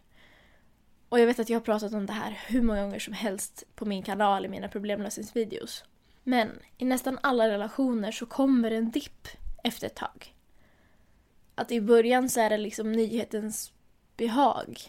Och 1.09 1.19
jag 1.19 1.27
vet 1.27 1.39
att 1.39 1.49
jag 1.49 1.59
har 1.59 1.65
pratat 1.65 1.93
om 1.93 2.05
det 2.05 2.13
här 2.13 2.39
hur 2.47 2.61
många 2.61 2.81
gånger 2.81 2.99
som 2.99 3.13
helst 3.13 3.63
på 3.75 3.85
min 3.85 4.03
kanal 4.03 4.45
i 4.45 4.47
mina 4.47 4.67
problemlösningsvideos. 4.67 5.83
Men 6.27 6.59
i 6.77 6.85
nästan 6.85 7.19
alla 7.23 7.49
relationer 7.49 8.11
så 8.11 8.25
kommer 8.25 8.71
en 8.71 8.91
dipp 8.91 9.27
efter 9.63 9.87
ett 9.87 9.95
tag. 9.95 10.35
Att 11.55 11.71
i 11.71 11.81
början 11.81 12.29
så 12.29 12.39
är 12.39 12.49
det 12.49 12.57
liksom 12.57 12.91
nyhetens 12.91 13.71
behag. 14.17 14.79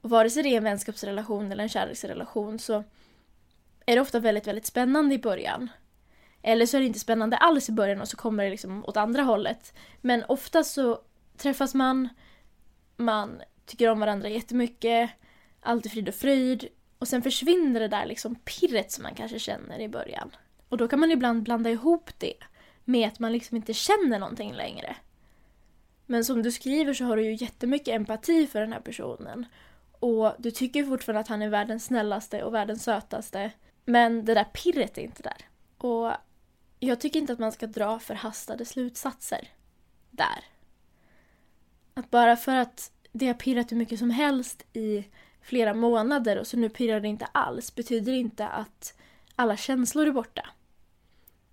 Och 0.00 0.10
vare 0.10 0.30
sig 0.30 0.42
det 0.42 0.48
är 0.48 0.56
en 0.56 0.64
vänskapsrelation 0.64 1.52
eller 1.52 1.62
en 1.62 1.68
kärleksrelation 1.68 2.58
så 2.58 2.84
är 3.86 3.94
det 3.94 4.00
ofta 4.00 4.20
väldigt, 4.20 4.46
väldigt 4.46 4.66
spännande 4.66 5.14
i 5.14 5.18
början. 5.18 5.68
Eller 6.42 6.66
så 6.66 6.76
är 6.76 6.80
det 6.80 6.86
inte 6.86 6.98
spännande 6.98 7.36
alls 7.36 7.68
i 7.68 7.72
början 7.72 8.00
och 8.00 8.08
så 8.08 8.16
kommer 8.16 8.44
det 8.44 8.50
liksom 8.50 8.84
åt 8.84 8.96
andra 8.96 9.22
hållet. 9.22 9.74
Men 10.00 10.24
ofta 10.24 10.64
så 10.64 11.00
träffas 11.36 11.74
man, 11.74 12.08
man 12.96 13.42
tycker 13.66 13.88
om 13.88 14.00
varandra 14.00 14.28
jättemycket, 14.28 15.10
allt 15.60 15.86
är 15.86 15.90
frid 15.90 16.08
och 16.08 16.14
fröjd. 16.14 16.68
Och 16.98 17.08
sen 17.08 17.22
försvinner 17.22 17.80
det 17.80 17.88
där 17.88 18.06
liksom 18.06 18.34
pirret 18.34 18.92
som 18.92 19.02
man 19.02 19.14
kanske 19.14 19.38
känner 19.38 19.80
i 19.80 19.88
början. 19.88 20.30
Och 20.68 20.76
då 20.76 20.88
kan 20.88 21.00
man 21.00 21.10
ibland 21.10 21.42
blanda 21.42 21.70
ihop 21.70 22.10
det 22.18 22.34
med 22.84 23.08
att 23.08 23.18
man 23.18 23.32
liksom 23.32 23.56
inte 23.56 23.74
känner 23.74 24.18
någonting 24.18 24.52
längre. 24.52 24.96
Men 26.06 26.24
som 26.24 26.42
du 26.42 26.52
skriver 26.52 26.94
så 26.94 27.04
har 27.04 27.16
du 27.16 27.24
ju 27.24 27.34
jättemycket 27.34 27.94
empati 27.94 28.46
för 28.46 28.60
den 28.60 28.72
här 28.72 28.80
personen. 28.80 29.46
Och 30.00 30.32
du 30.38 30.50
tycker 30.50 30.84
fortfarande 30.84 31.20
att 31.20 31.28
han 31.28 31.42
är 31.42 31.48
världens 31.48 31.84
snällaste 31.84 32.42
och 32.42 32.54
världens 32.54 32.82
sötaste. 32.84 33.50
Men 33.84 34.24
det 34.24 34.34
där 34.34 34.44
pirret 34.44 34.98
är 34.98 35.02
inte 35.02 35.22
där. 35.22 35.48
Och 35.78 36.12
jag 36.80 37.00
tycker 37.00 37.20
inte 37.20 37.32
att 37.32 37.38
man 37.38 37.52
ska 37.52 37.66
dra 37.66 37.98
förhastade 37.98 38.64
slutsatser 38.64 39.48
där. 40.10 40.44
Att 41.94 42.10
bara 42.10 42.36
för 42.36 42.56
att 42.56 42.92
det 43.12 43.26
har 43.26 43.34
pirrat 43.34 43.72
hur 43.72 43.76
mycket 43.76 43.98
som 43.98 44.10
helst 44.10 44.66
i 44.72 45.04
flera 45.40 45.74
månader 45.74 46.38
och 46.38 46.46
så 46.46 46.56
nu 46.56 46.68
pirrar 46.68 47.00
det 47.00 47.08
inte 47.08 47.26
alls 47.26 47.74
betyder 47.74 48.12
inte 48.12 48.48
att 48.48 48.94
alla 49.36 49.56
känslor 49.56 50.06
är 50.06 50.12
borta. 50.12 50.46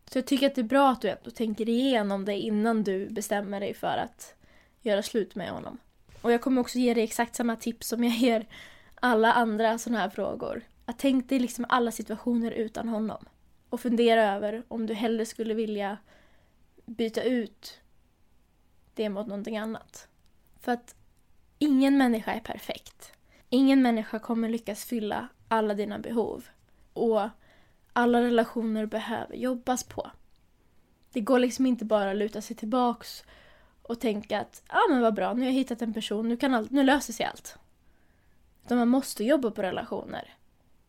Så 0.05 0.17
jag 0.17 0.25
tycker 0.25 0.47
att 0.47 0.55
det 0.55 0.61
är 0.61 0.65
bra 0.65 0.89
att 0.91 1.01
du 1.01 1.09
ändå 1.09 1.31
tänker 1.31 1.69
igenom 1.69 2.25
det 2.25 2.37
innan 2.37 2.83
du 2.83 3.09
bestämmer 3.09 3.59
dig 3.59 3.73
för 3.73 3.97
att 3.97 4.35
göra 4.81 5.03
slut 5.03 5.35
med 5.35 5.49
honom. 5.49 5.77
Och 6.21 6.31
jag 6.31 6.41
kommer 6.41 6.61
också 6.61 6.79
ge 6.79 6.93
dig 6.93 7.03
exakt 7.03 7.35
samma 7.35 7.55
tips 7.55 7.87
som 7.87 8.03
jag 8.03 8.13
ger 8.13 8.45
alla 8.95 9.33
andra 9.33 9.77
sådana 9.77 9.99
här 9.99 10.09
frågor. 10.09 10.61
Att 10.85 10.99
tänk 10.99 11.29
dig 11.29 11.39
liksom 11.39 11.65
alla 11.69 11.91
situationer 11.91 12.51
utan 12.51 12.87
honom. 12.89 13.25
Och 13.69 13.79
fundera 13.79 14.33
över 14.35 14.63
om 14.67 14.85
du 14.85 14.93
hellre 14.93 15.25
skulle 15.25 15.53
vilja 15.53 15.97
byta 16.85 17.23
ut 17.23 17.79
det 18.93 19.09
mot 19.09 19.27
någonting 19.27 19.57
annat. 19.57 20.07
För 20.59 20.71
att 20.71 20.95
ingen 21.59 21.97
människa 21.97 22.31
är 22.31 22.39
perfekt. 22.39 23.11
Ingen 23.49 23.81
människa 23.81 24.19
kommer 24.19 24.49
lyckas 24.49 24.85
fylla 24.85 25.27
alla 25.47 25.73
dina 25.73 25.99
behov. 25.99 26.45
Och 26.93 27.29
alla 27.93 28.21
relationer 28.21 28.85
behöver 28.85 29.35
jobbas 29.35 29.83
på. 29.83 30.11
Det 31.11 31.21
går 31.21 31.39
liksom 31.39 31.65
inte 31.65 31.85
bara 31.85 32.11
att 32.11 32.17
luta 32.17 32.41
sig 32.41 32.55
tillbaks 32.55 33.23
och 33.81 33.99
tänka 33.99 34.39
att 34.39 34.63
ja 34.69 34.75
ah, 34.75 34.93
men 34.93 35.01
vad 35.01 35.13
bra, 35.13 35.33
nu 35.33 35.41
har 35.41 35.45
jag 35.45 35.53
hittat 35.53 35.81
en 35.81 35.93
person, 35.93 36.29
nu, 36.29 36.37
kan 36.37 36.53
allt, 36.53 36.71
nu 36.71 36.83
löser 36.83 37.13
sig 37.13 37.25
allt. 37.25 37.57
Utan 38.65 38.77
man 38.77 38.87
måste 38.87 39.23
jobba 39.23 39.51
på 39.51 39.61
relationer. 39.61 40.33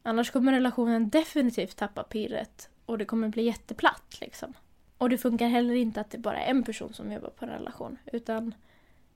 Annars 0.03 0.31
kommer 0.31 0.53
relationen 0.53 1.09
definitivt 1.09 1.77
tappa 1.77 2.03
pirret 2.03 2.69
och 2.87 2.99
det 2.99 3.05
kommer 3.05 3.29
bli 3.29 3.43
jätteplatt 3.43 4.21
liksom. 4.21 4.53
Och 4.99 5.11
det 5.11 5.19
funkar 5.19 5.49
heller 5.49 5.75
inte 5.75 6.01
att 6.01 6.11
det 6.11 6.19
bara 6.19 6.41
är 6.41 6.51
en 6.51 6.63
person 6.63 6.95
som 6.95 7.13
jobbar 7.13 7.31
på 7.31 7.45
en 7.45 7.51
relation 7.51 7.99
utan 8.13 8.55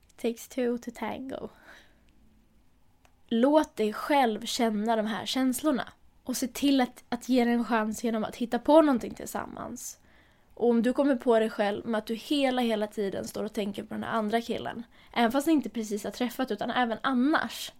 it 0.07 0.17
takes 0.17 0.47
two 0.47 0.77
to 0.77 0.91
tango. 0.95 1.49
Låt 3.27 3.75
dig 3.75 3.93
själv 3.93 4.45
känna 4.45 4.95
de 4.95 5.05
här 5.05 5.25
känslorna 5.25 5.87
och 6.29 6.37
se 6.37 6.47
till 6.47 6.81
att, 6.81 7.03
att 7.09 7.29
ge 7.29 7.45
det 7.45 7.51
en 7.51 7.65
chans 7.65 8.03
genom 8.03 8.23
att 8.23 8.35
hitta 8.35 8.59
på 8.59 8.81
någonting 8.81 9.13
tillsammans. 9.13 9.99
Och 10.53 10.69
om 10.69 10.81
du 10.81 10.93
kommer 10.93 11.15
på 11.15 11.39
dig 11.39 11.49
själv 11.49 11.85
med 11.85 11.97
att 11.97 12.05
du 12.05 12.15
hela, 12.15 12.61
hela 12.61 12.87
tiden 12.87 13.27
står 13.27 13.43
och 13.43 13.53
tänker 13.53 13.83
på 13.83 13.93
den 13.93 14.03
här 14.03 14.11
andra 14.11 14.41
killen, 14.41 14.83
även 15.13 15.31
fast 15.31 15.47
ni 15.47 15.53
inte 15.53 15.69
precis 15.69 16.03
har 16.03 16.11
träffat 16.11 16.51
utan 16.51 16.71
även 16.71 16.97
annars, 17.03 17.71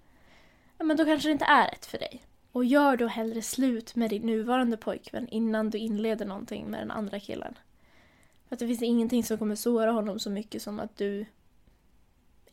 ja 0.78 0.86
men 0.86 0.98
då 0.98 1.06
kanske 1.06 1.30
det 1.30 1.32
inte 1.32 1.46
är 1.46 1.72
rätt 1.72 1.86
för 1.86 1.98
dig. 1.98 2.24
Och 2.52 2.66
gör 2.66 2.98
då 2.98 3.08
hellre 3.08 3.42
slut 3.42 3.96
med 3.96 4.10
din 4.10 4.26
nuvarande 4.26 4.78
pojkvän 4.78 5.28
innan 5.28 5.70
du 5.70 5.78
inleder 5.78 6.26
någonting 6.26 6.66
med 6.66 6.82
den 6.82 6.92
andra 6.92 7.20
killen. 7.20 7.58
För 8.48 8.56
att 8.56 8.60
det 8.60 8.68
finns 8.68 8.82
ingenting 8.82 9.24
som 9.24 9.38
kommer 9.38 9.56
såra 9.56 9.92
honom 9.92 10.20
så 10.20 10.30
mycket 10.30 10.62
som 10.62 10.80
att 10.80 10.98
du 10.98 11.26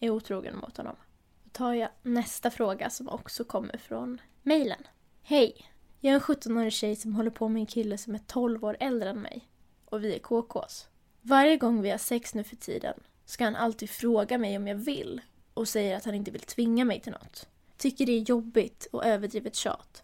är 0.00 0.10
otrogen 0.10 0.56
mot 0.56 0.76
honom. 0.76 0.96
Då 1.44 1.50
tar 1.50 1.72
jag 1.72 1.88
nästa 2.02 2.50
fråga 2.50 2.90
som 2.90 3.08
också 3.08 3.44
kommer 3.44 3.78
från 3.78 4.20
mejlen. 4.42 4.82
Hej! 5.22 5.75
Jag 6.06 6.12
är 6.12 6.14
en 6.14 6.20
17-årig 6.20 6.72
tjej 6.72 6.96
som 6.96 7.14
håller 7.14 7.30
på 7.30 7.48
med 7.48 7.60
en 7.60 7.66
kille 7.66 7.98
som 7.98 8.14
är 8.14 8.18
12 8.18 8.64
år 8.64 8.76
äldre 8.80 9.10
än 9.10 9.20
mig. 9.20 9.48
Och 9.84 10.04
vi 10.04 10.14
är 10.14 10.18
KKs. 10.18 10.88
Varje 11.22 11.56
gång 11.56 11.82
vi 11.82 11.90
har 11.90 11.98
sex 11.98 12.34
nu 12.34 12.44
för 12.44 12.56
tiden 12.56 12.94
ska 13.24 13.44
han 13.44 13.56
alltid 13.56 13.90
fråga 13.90 14.38
mig 14.38 14.56
om 14.56 14.68
jag 14.68 14.74
vill 14.74 15.20
och 15.54 15.68
säger 15.68 15.96
att 15.96 16.04
han 16.04 16.14
inte 16.14 16.30
vill 16.30 16.40
tvinga 16.40 16.84
mig 16.84 17.00
till 17.00 17.12
något. 17.12 17.48
Tycker 17.76 18.06
det 18.06 18.12
är 18.12 18.20
jobbigt 18.20 18.88
och 18.92 19.04
överdrivet 19.04 19.54
tjat. 19.54 20.02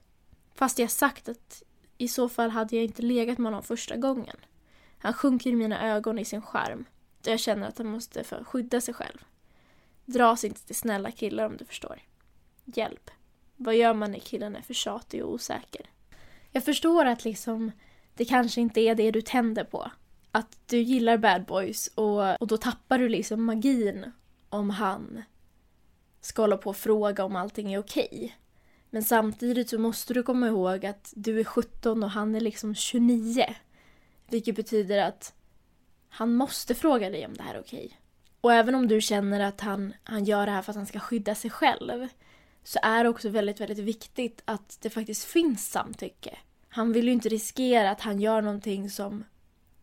Fast 0.55 0.79
jag 0.79 0.91
sagt 0.91 1.29
att 1.29 1.63
i 1.99 2.09
så 2.09 2.29
fall 2.29 2.51
hade 2.51 2.77
jag 2.77 2.85
inte 2.85 3.03
legat 3.03 3.39
med 3.39 3.53
honom 3.53 3.63
första 3.63 3.97
gången. 3.97 4.37
Han 4.99 5.13
sjunker 5.13 5.51
i 5.51 5.55
mina 5.55 5.89
ögon 5.89 6.19
i 6.19 6.25
sin 6.25 6.43
skärm. 6.43 6.85
då 7.23 7.31
jag 7.31 7.41
känner 7.41 7.69
att 7.69 7.79
han 7.79 7.87
måste 7.87 8.25
för 8.25 8.45
skydda 8.45 8.81
sig 8.81 8.95
själv. 8.95 9.25
Dras 10.05 10.45
inte 10.45 10.67
till 10.67 10.77
snälla 10.77 11.11
killar 11.11 11.47
om 11.47 11.57
du 11.57 11.65
förstår. 11.65 12.03
Hjälp. 12.65 13.11
Vad 13.63 13.77
gör 13.77 13.95
man 13.95 14.11
när 14.11 14.19
killen 14.19 14.57
är 14.57 14.63
för 14.63 14.75
tjatig 14.75 15.25
och 15.25 15.33
osäker? 15.33 15.87
Jag 16.51 16.65
förstår 16.65 17.05
att 17.05 17.25
liksom 17.25 17.73
det 18.15 18.25
kanske 18.25 18.61
inte 18.61 18.81
är 18.81 18.95
det 18.95 19.11
du 19.11 19.23
tänder 19.23 19.65
på. 19.65 19.91
Att 20.31 20.59
du 20.67 20.79
gillar 20.79 21.17
bad 21.17 21.45
boys 21.45 21.87
och, 21.95 22.41
och 22.41 22.47
då 22.47 22.57
tappar 22.57 22.99
du 22.99 23.09
liksom 23.09 23.45
magin 23.45 24.13
om 24.49 24.71
han 24.71 25.23
ska 26.21 26.43
hålla 26.43 26.57
på 26.57 26.71
och 26.71 26.77
fråga 26.77 27.25
om 27.25 27.37
allting 27.37 27.73
är 27.73 27.79
okej. 27.79 28.37
Men 28.91 29.03
samtidigt 29.03 29.71
så 29.71 29.79
måste 29.79 30.15
du 30.15 30.23
komma 30.23 30.47
ihåg 30.47 30.87
att 30.87 31.13
du 31.17 31.41
är 31.41 31.45
17 31.45 32.03
och 32.03 32.11
han 32.11 32.35
är 32.35 32.41
liksom 32.41 32.75
29. 32.75 33.45
Vilket 34.29 34.57
betyder 34.57 34.99
att 34.99 35.35
han 36.09 36.35
måste 36.35 36.75
fråga 36.75 37.11
dig 37.11 37.27
om 37.27 37.35
det 37.35 37.43
här 37.43 37.55
är 37.55 37.61
okej. 37.61 37.99
Och 38.41 38.53
även 38.53 38.75
om 38.75 38.89
du 38.89 39.01
känner 39.01 39.41
att 39.41 39.61
han, 39.61 39.95
han 40.05 40.25
gör 40.25 40.47
det 40.47 40.53
här 40.53 40.63
för 40.63 40.73
att 40.73 40.77
han 40.77 40.87
ska 40.87 40.99
skydda 40.99 41.35
sig 41.35 41.51
själv 41.51 42.09
så 42.63 42.79
är 42.83 43.05
det 43.05 43.11
också 43.11 43.29
väldigt, 43.29 43.61
väldigt 43.61 43.79
viktigt 43.79 44.43
att 44.45 44.79
det 44.81 44.91
faktiskt 44.91 45.25
finns 45.25 45.71
samtycke. 45.71 46.39
Han 46.69 46.93
vill 46.93 47.07
ju 47.07 47.13
inte 47.13 47.29
riskera 47.29 47.91
att 47.91 48.01
han 48.01 48.21
gör 48.21 48.43
någonting 48.43 48.91
som 48.91 49.25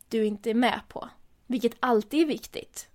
du 0.09 0.25
inte 0.25 0.49
är 0.49 0.53
med 0.53 0.81
på. 0.87 1.09
Vilket 1.47 1.73
alltid 1.79 2.21
är 2.21 2.25
viktigt. 2.25 2.89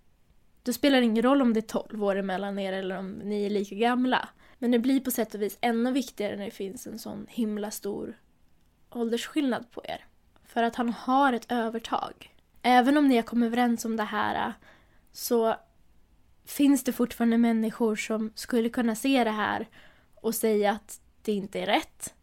Då 0.63 0.73
spelar 0.73 0.99
det 1.01 1.05
ingen 1.05 1.23
roll 1.23 1.43
om 1.43 1.55
det 1.55 1.61
är 1.61 1.81
12 1.83 2.05
år 2.05 2.17
emellan 2.17 2.59
er 2.59 2.73
eller 2.73 2.99
om 2.99 3.13
ni 3.13 3.47
är 3.47 3.51
lika 3.51 3.75
gamla. 3.75 4.29
Men 4.59 4.71
det 4.71 4.79
blir 4.79 5.01
på 5.01 5.11
sätt 5.11 5.35
och 5.35 5.43
vis 5.43 5.59
ännu 5.61 5.93
viktigare 5.93 6.37
när 6.37 6.45
det 6.45 6.51
finns 6.51 6.87
en 6.87 6.99
sån 6.99 7.27
himla 7.29 7.71
stor 7.71 8.19
åldersskillnad 8.91 9.71
på 9.71 9.83
er. 9.85 10.07
För 10.45 10.63
att 10.63 10.77
han 10.77 10.93
har 10.93 11.33
ett 11.33 11.53
övertag. 11.53 12.35
Även 12.63 12.97
om 12.97 13.09
ni 13.09 13.17
har 13.17 13.23
kommit 13.23 13.47
överens 13.47 13.85
om 13.85 13.97
det 13.97 14.05
här 14.05 14.53
så 15.13 15.57
finns 16.45 16.85
det 16.85 16.93
fortfarande 16.93 17.39
människor 17.39 17.97
som 17.97 18.33
skulle 18.35 18.69
kunna 18.69 18.95
se 18.95 19.25
det 19.25 19.31
här 19.31 19.69
och 20.15 20.35
säga 20.35 20.73
att 20.73 21.01
det 21.23 21.33
inte 21.33 21.61
är 21.61 21.67
rätt. 21.67 22.15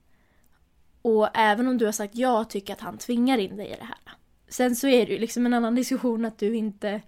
Och 1.01 1.29
även 1.33 1.67
om 1.67 1.77
du 1.77 1.85
har 1.85 1.91
sagt 1.91 2.15
ja 2.15 2.43
tycker 2.43 2.73
att 2.73 2.81
han 2.81 2.97
tvingar 2.97 3.37
in 3.37 3.57
dig 3.57 3.67
i 3.67 3.75
det 3.75 3.85
här. 3.85 4.15
Sen 4.47 4.75
så 4.75 4.87
är 4.87 5.05
det 5.05 5.11
ju 5.11 5.19
liksom 5.19 5.45
en 5.45 5.53
annan 5.53 5.75
diskussion 5.75 6.25
att 6.25 6.37
du 6.37 6.55
inte 6.55 7.01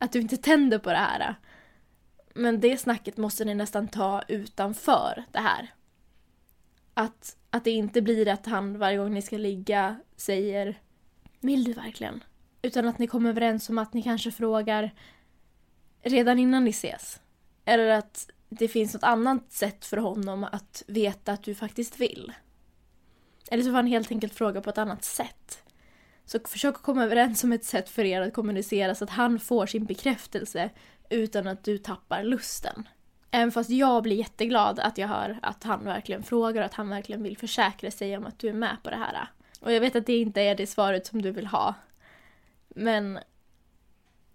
att 0.00 0.12
du 0.12 0.20
inte 0.20 0.36
tänder 0.36 0.78
på 0.78 0.90
det 0.90 0.96
här. 0.96 1.34
Men 2.34 2.60
det 2.60 2.76
snacket 2.76 3.16
måste 3.16 3.44
ni 3.44 3.54
nästan 3.54 3.88
ta 3.88 4.22
utanför 4.28 5.24
det 5.32 5.38
här. 5.38 5.74
Att, 6.94 7.36
att 7.50 7.64
det 7.64 7.70
inte 7.70 8.02
blir 8.02 8.28
att 8.28 8.46
han 8.46 8.78
varje 8.78 8.98
gång 8.98 9.14
ni 9.14 9.22
ska 9.22 9.38
ligga 9.38 9.96
säger 10.16 10.80
Vill 11.40 11.64
du 11.64 11.72
verkligen? 11.72 12.24
Utan 12.62 12.88
att 12.88 12.98
ni 12.98 13.06
kommer 13.06 13.30
överens 13.30 13.70
om 13.70 13.78
att 13.78 13.94
ni 13.94 14.02
kanske 14.02 14.30
frågar 14.30 14.94
redan 16.06 16.38
innan 16.38 16.64
ni 16.64 16.70
ses. 16.70 17.20
Eller 17.64 17.88
att 17.88 18.30
det 18.48 18.68
finns 18.68 18.94
något 18.94 19.02
annat 19.02 19.52
sätt 19.52 19.84
för 19.84 19.96
honom 19.96 20.44
att 20.44 20.82
veta 20.86 21.32
att 21.32 21.42
du 21.42 21.54
faktiskt 21.54 22.00
vill. 22.00 22.32
Eller 23.50 23.62
så 23.62 23.68
får 23.68 23.76
han 23.76 23.86
helt 23.86 24.10
enkelt 24.10 24.34
fråga 24.34 24.60
på 24.60 24.70
ett 24.70 24.78
annat 24.78 25.04
sätt. 25.04 25.62
Så 26.24 26.38
försök 26.44 26.74
att 26.74 26.82
komma 26.82 27.04
överens 27.04 27.44
om 27.44 27.52
ett 27.52 27.64
sätt 27.64 27.88
för 27.88 28.04
er 28.04 28.20
att 28.20 28.34
kommunicera 28.34 28.94
så 28.94 29.04
att 29.04 29.10
han 29.10 29.40
får 29.40 29.66
sin 29.66 29.84
bekräftelse 29.84 30.70
utan 31.10 31.46
att 31.46 31.64
du 31.64 31.78
tappar 31.78 32.24
lusten. 32.24 32.88
Även 33.30 33.52
fast 33.52 33.70
jag 33.70 34.02
blir 34.02 34.16
jätteglad 34.16 34.80
att 34.80 34.98
jag 34.98 35.08
hör 35.08 35.38
att 35.42 35.64
han 35.64 35.84
verkligen 35.84 36.22
frågar 36.22 36.60
och 36.60 36.66
att 36.66 36.74
han 36.74 36.88
verkligen 36.88 37.22
vill 37.22 37.38
försäkra 37.38 37.90
sig 37.90 38.16
om 38.16 38.26
att 38.26 38.38
du 38.38 38.48
är 38.48 38.52
med 38.52 38.76
på 38.82 38.90
det 38.90 38.96
här. 38.96 39.28
Och 39.60 39.72
jag 39.72 39.80
vet 39.80 39.96
att 39.96 40.06
det 40.06 40.16
inte 40.16 40.40
är 40.40 40.54
det 40.54 40.66
svaret 40.66 41.06
som 41.06 41.22
du 41.22 41.30
vill 41.30 41.46
ha. 41.46 41.74
Men 42.68 43.18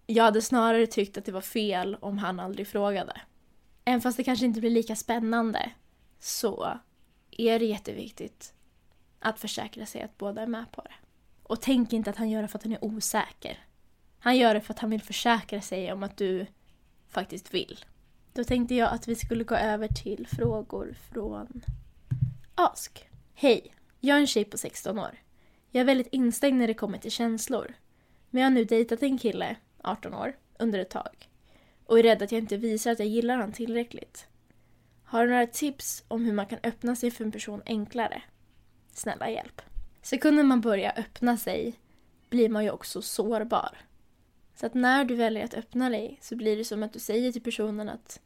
jag 0.05 0.23
hade 0.23 0.41
snarare 0.41 0.87
tyckt 0.87 1.17
att 1.17 1.25
det 1.25 1.31
var 1.31 1.41
fel 1.41 1.97
om 2.01 2.17
han 2.17 2.39
aldrig 2.39 2.67
frågade. 2.67 3.21
Även 3.85 4.01
fast 4.01 4.17
det 4.17 4.23
kanske 4.23 4.45
inte 4.45 4.59
blir 4.59 4.69
lika 4.69 4.95
spännande 4.95 5.71
så 6.19 6.79
är 7.31 7.59
det 7.59 7.65
jätteviktigt 7.65 8.53
att 9.19 9.39
försäkra 9.39 9.85
sig 9.85 10.01
att 10.01 10.17
båda 10.17 10.41
är 10.41 10.47
med 10.47 10.71
på 10.71 10.81
det. 10.81 10.93
Och 11.43 11.61
tänk 11.61 11.93
inte 11.93 12.09
att 12.09 12.17
han 12.17 12.29
gör 12.29 12.41
det 12.41 12.47
för 12.47 12.57
att 12.57 12.63
han 12.63 12.73
är 12.73 12.85
osäker. 12.85 13.65
Han 14.19 14.37
gör 14.37 14.53
det 14.53 14.61
för 14.61 14.73
att 14.73 14.79
han 14.79 14.89
vill 14.89 15.01
försäkra 15.01 15.61
sig 15.61 15.93
om 15.93 16.03
att 16.03 16.17
du 16.17 16.45
faktiskt 17.09 17.53
vill. 17.53 17.85
Då 18.33 18.43
tänkte 18.43 18.75
jag 18.75 18.93
att 18.93 19.07
vi 19.07 19.15
skulle 19.15 19.43
gå 19.43 19.55
över 19.55 19.87
till 19.87 20.27
frågor 20.27 20.95
från 21.11 21.61
Ask. 22.55 23.09
Hej! 23.33 23.75
Jag 23.99 24.17
är 24.17 24.21
en 24.21 24.27
tjej 24.27 24.45
på 24.45 24.57
16 24.57 24.99
år. 24.99 25.19
Jag 25.71 25.81
är 25.81 25.85
väldigt 25.85 26.13
instängd 26.13 26.57
när 26.57 26.67
det 26.67 26.73
kommer 26.73 26.97
till 26.97 27.11
känslor. 27.11 27.73
Men 28.29 28.41
jag 28.41 28.49
har 28.49 28.55
nu 28.55 28.63
dejtat 28.63 29.03
en 29.03 29.17
kille, 29.17 29.55
18 29.83 30.13
år, 30.13 30.37
under 30.59 30.79
ett 30.79 30.89
tag. 30.89 31.29
Och 31.85 31.99
är 31.99 32.03
rädd 32.03 32.21
att 32.21 32.31
jag 32.31 32.41
inte 32.41 32.57
visar 32.57 32.91
att 32.91 32.99
jag 32.99 33.07
gillar 33.07 33.35
honom 33.35 33.51
tillräckligt. 33.51 34.27
Har 35.03 35.25
du 35.25 35.31
några 35.31 35.47
tips 35.47 36.03
om 36.07 36.25
hur 36.25 36.33
man 36.33 36.45
kan 36.45 36.59
öppna 36.63 36.95
sig 36.95 37.11
för 37.11 37.25
en 37.25 37.31
person 37.31 37.61
enklare? 37.65 38.21
Snälla 38.93 39.29
hjälp. 39.29 39.61
Sekunden 40.01 40.47
man 40.47 40.61
börjar 40.61 40.93
öppna 40.99 41.37
sig 41.37 41.73
blir 42.29 42.49
man 42.49 42.63
ju 42.63 42.71
också 42.71 43.01
sårbar. 43.01 43.77
Så 44.55 44.65
att 44.65 44.73
när 44.73 45.05
du 45.05 45.15
väljer 45.15 45.45
att 45.45 45.53
öppna 45.53 45.89
dig 45.89 46.17
så 46.21 46.35
blir 46.35 46.57
det 46.57 46.65
som 46.65 46.83
att 46.83 46.93
du 46.93 46.99
säger 46.99 47.31
till 47.31 47.43
personen 47.43 47.89
att 47.89 48.19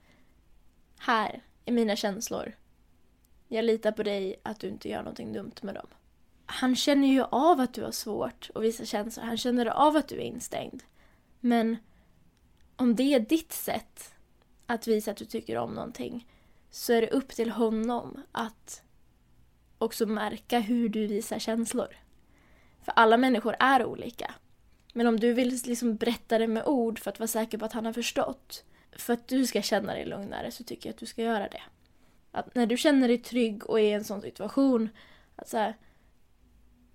här 0.97 1.43
är 1.65 1.71
mina 1.71 1.95
känslor. 1.95 2.51
Jag 3.47 3.65
litar 3.65 3.91
på 3.91 4.03
dig 4.03 4.35
att 4.43 4.59
du 4.59 4.67
inte 4.67 4.89
gör 4.89 4.97
någonting 4.97 5.33
dumt 5.33 5.55
med 5.61 5.75
dem. 5.75 5.87
Han 6.45 6.75
känner 6.75 7.07
ju 7.07 7.23
av 7.23 7.59
att 7.59 7.73
du 7.73 7.83
har 7.83 7.91
svårt 7.91 8.49
att 8.55 8.63
visa 8.63 8.85
känslor. 8.85 9.25
Han 9.25 9.37
känner 9.37 9.65
av 9.65 9.95
att 9.95 10.07
du 10.07 10.15
är 10.15 10.25
instängd. 10.25 10.83
Men 11.45 11.77
om 12.75 12.95
det 12.95 13.13
är 13.13 13.19
ditt 13.19 13.53
sätt 13.53 14.13
att 14.65 14.87
visa 14.87 15.11
att 15.11 15.17
du 15.17 15.25
tycker 15.25 15.57
om 15.57 15.73
någonting 15.73 16.27
så 16.69 16.93
är 16.93 17.01
det 17.01 17.09
upp 17.09 17.29
till 17.29 17.49
honom 17.49 18.21
att 18.31 18.83
också 19.77 20.05
märka 20.05 20.59
hur 20.59 20.89
du 20.89 21.07
visar 21.07 21.39
känslor. 21.39 21.87
För 22.81 22.91
alla 22.95 23.17
människor 23.17 23.55
är 23.59 23.85
olika. 23.85 24.33
Men 24.93 25.07
om 25.07 25.19
du 25.19 25.33
vill 25.33 25.59
liksom 25.65 25.95
berätta 25.95 26.37
det 26.37 26.47
med 26.47 26.65
ord 26.65 26.99
för 26.99 27.11
att 27.11 27.19
vara 27.19 27.27
säker 27.27 27.57
på 27.57 27.65
att 27.65 27.73
han 27.73 27.85
har 27.85 27.93
förstått, 27.93 28.63
för 28.91 29.13
att 29.13 29.27
du 29.27 29.47
ska 29.47 29.61
känna 29.61 29.93
dig 29.93 30.05
lugnare, 30.05 30.51
så 30.51 30.63
tycker 30.63 30.89
jag 30.89 30.93
att 30.93 30.99
du 30.99 31.05
ska 31.05 31.21
göra 31.21 31.47
det. 31.47 31.61
Att 32.31 32.55
när 32.55 32.65
du 32.65 32.77
känner 32.77 33.07
dig 33.07 33.17
trygg 33.17 33.69
och 33.69 33.79
är 33.79 33.83
i 33.83 33.91
en 33.91 34.03
sån 34.03 34.21
situation, 34.21 34.89
att 35.35 35.49
så 35.49 35.57
här, 35.57 35.77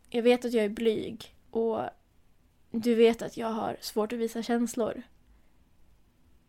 jag 0.09 0.23
vet 0.23 0.45
att 0.45 0.53
jag 0.53 0.65
är 0.65 0.69
blyg 0.69 1.37
och 1.51 1.81
du 2.71 2.95
vet 2.95 3.23
att 3.23 3.37
jag 3.37 3.51
har 3.51 3.77
svårt 3.81 4.13
att 4.13 4.19
visa 4.19 4.43
känslor. 4.43 5.03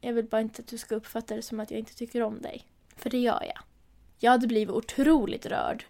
Jag 0.01 0.13
vill 0.13 0.25
bara 0.25 0.41
inte 0.41 0.61
att 0.61 0.67
du 0.67 0.77
ska 0.77 0.95
uppfatta 0.95 1.35
det 1.35 1.41
som 1.41 1.59
att 1.59 1.71
jag 1.71 1.79
inte 1.79 1.95
tycker 1.95 2.21
om 2.21 2.41
dig. 2.41 2.65
För 2.95 3.09
det 3.09 3.17
gör 3.17 3.43
jag. 3.43 3.59
Jag 4.19 4.31
hade 4.31 4.47
blivit 4.47 4.75
otroligt 4.75 5.45
rörd 5.45 5.85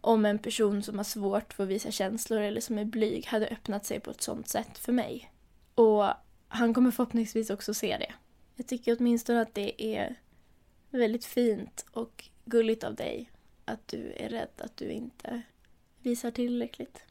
om 0.00 0.24
en 0.24 0.38
person 0.38 0.82
som 0.82 0.96
har 0.96 1.04
svårt 1.04 1.52
för 1.52 1.62
att 1.62 1.68
visa 1.68 1.90
känslor 1.90 2.40
eller 2.40 2.60
som 2.60 2.78
är 2.78 2.84
blyg 2.84 3.26
hade 3.26 3.46
öppnat 3.46 3.86
sig 3.86 4.00
på 4.00 4.10
ett 4.10 4.22
sånt 4.22 4.48
sätt 4.48 4.78
för 4.78 4.92
mig. 4.92 5.32
Och 5.74 6.04
han 6.48 6.74
kommer 6.74 6.90
förhoppningsvis 6.90 7.50
också 7.50 7.74
se 7.74 7.96
det. 7.98 8.14
Jag 8.54 8.66
tycker 8.66 8.96
åtminstone 8.98 9.40
att 9.40 9.54
det 9.54 9.96
är 9.96 10.14
väldigt 10.90 11.24
fint 11.24 11.86
och 11.90 12.24
gulligt 12.44 12.84
av 12.84 12.94
dig 12.94 13.30
att 13.64 13.88
du 13.88 14.12
är 14.16 14.28
rädd 14.28 14.48
att 14.58 14.76
du 14.76 14.88
inte 14.88 15.42
visar 15.98 16.30
tillräckligt. 16.30 17.02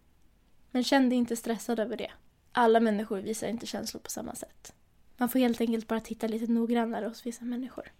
Men 0.71 0.83
känn 0.83 1.09
dig 1.09 1.17
inte 1.17 1.35
stressad 1.35 1.79
över 1.79 1.97
det. 1.97 2.11
Alla 2.55 2.79
människor 2.79 3.19
visar 3.19 3.47
inte 3.47 3.65
känslor 3.65 4.01
på 4.01 4.09
samma 4.09 4.35
sätt. 4.35 4.73
Man 5.17 5.29
får 5.29 5.39
helt 5.39 5.61
enkelt 5.61 5.87
bara 5.87 5.99
titta 5.99 6.27
lite 6.27 6.51
noggrannare 6.51 7.05
hos 7.05 7.25
vissa 7.25 7.45
människor. 7.45 7.91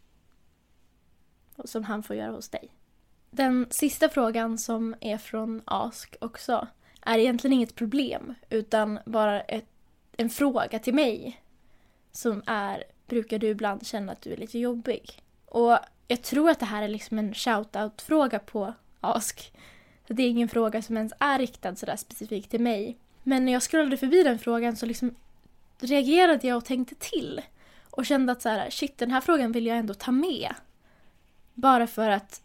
Och 1.56 1.70
som 1.70 1.84
han 1.84 2.04
får 2.04 2.16
göra 2.16 2.32
hos 2.32 2.50
dig. 2.50 2.76
Den 3.32 3.68
sista 3.70 4.10
frågan 4.10 4.58
som 4.58 4.96
är 5.00 5.18
från 5.18 5.62
Ask 5.66 6.16
också 6.22 6.68
är 7.02 7.20
egentligen 7.20 7.54
inget 7.54 7.76
problem 7.76 8.34
utan 8.50 9.00
bara 9.06 9.42
ett, 9.42 9.66
en 10.18 10.30
fråga 10.30 10.80
till 10.80 10.94
mig 10.94 11.42
som 12.12 12.44
är 12.46 12.84
brukar 13.08 13.40
du 13.40 13.48
ibland 13.48 13.88
känna 13.88 14.12
att 14.12 14.22
du 14.22 14.34
är 14.34 14.38
lite 14.38 14.60
jobbig? 14.60 15.24
Och 15.46 15.78
jag 16.08 16.22
tror 16.22 16.50
att 16.50 16.60
det 16.60 16.66
här 16.66 16.84
är 16.84 16.88
liksom 16.88 17.20
en 17.20 17.34
shout-out-fråga 17.34 18.40
på 18.40 18.74
Ask. 19.00 19.54
Så 20.08 20.14
det 20.14 20.24
är 20.24 20.30
ingen 20.30 20.50
fråga 20.50 20.82
som 20.82 20.98
ens 20.98 21.14
är 21.20 21.40
riktad 21.40 21.76
sådär 21.76 21.96
specifikt 21.96 22.52
till 22.52 22.62
mig. 22.62 22.98
Men 23.24 23.46
när 23.46 23.54
jag 23.54 23.64
scrollade 23.64 23.98
förbi 23.98 24.24
den 24.24 24.40
frågan 24.40 24.76
så 24.76 24.86
liksom 24.86 25.16
reagerade 25.80 26.48
jag 26.48 26.58
och 26.58 26.66
tänkte 26.66 26.96
till. 26.96 27.42
Och 27.90 28.06
kände 28.06 28.32
att 28.32 28.42
så 28.42 28.50
här, 28.50 28.70
shit, 28.70 28.98
den 28.98 29.12
här 29.12 29.22
frågan 29.22 29.52
vill 29.52 29.66
jag 29.66 29.78
ändå 29.78 29.94
ta 29.94 30.12
med. 30.12 30.54
Bara 31.54 31.88
för 31.88 32.10
att 32.10 32.42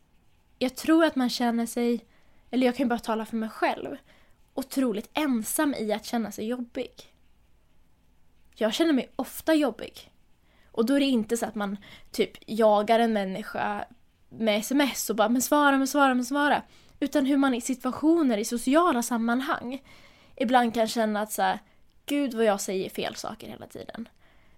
jag 0.59 0.75
tror 0.75 1.05
att 1.05 1.17
man 1.17 1.31
känner 1.31 1.67
sig, 1.67 2.05
eller 2.51 2.67
jag 2.67 2.77
kan 2.77 2.85
ju 2.85 2.89
bara 2.89 2.99
tala 2.99 3.27
för 3.27 3.37
mig 3.37 3.49
själv, 3.49 3.97
otroligt 4.55 5.11
ensam 5.15 5.75
i 5.75 5.93
att 5.93 6.05
känna 6.05 6.33
sig 6.33 6.47
jobbig. 6.47 6.91
Jag 8.55 8.75
känner 8.75 8.93
mig 8.93 9.11
ofta 9.17 9.55
jobbig. 9.55 10.13
Och 10.73 10.87
då 10.87 10.95
är 10.95 11.01
det 11.01 11.07
inte 11.07 11.37
så 11.37 11.47
att 11.47 11.55
man 11.55 11.77
typ 12.11 12.31
jagar 12.47 12.99
en 12.99 13.13
människa 13.13 13.85
med 14.29 14.59
sms 14.59 15.11
och 15.11 15.17
bara 15.17 15.29
men 15.29 15.43
svara, 15.43 15.79
men 15.79 15.87
svara, 15.87 16.15
men 16.15 16.25
svara. 16.25 16.63
Utan 17.01 17.27
hur 17.27 17.37
man 17.37 17.55
i 17.55 17.61
situationer, 17.61 18.39
i 18.39 18.45
sociala 18.45 19.03
sammanhang 19.03 19.83
ibland 20.41 20.75
kan 20.75 20.89
känna 20.89 21.21
att 21.21 21.33
så 21.33 21.43
här, 21.43 21.59
gud 22.07 22.35
vad 22.35 22.45
jag 22.45 22.61
säger 22.61 22.91
fel 22.91 23.15
saker 23.15 23.49
hela 23.49 23.67
tiden. 23.67 24.09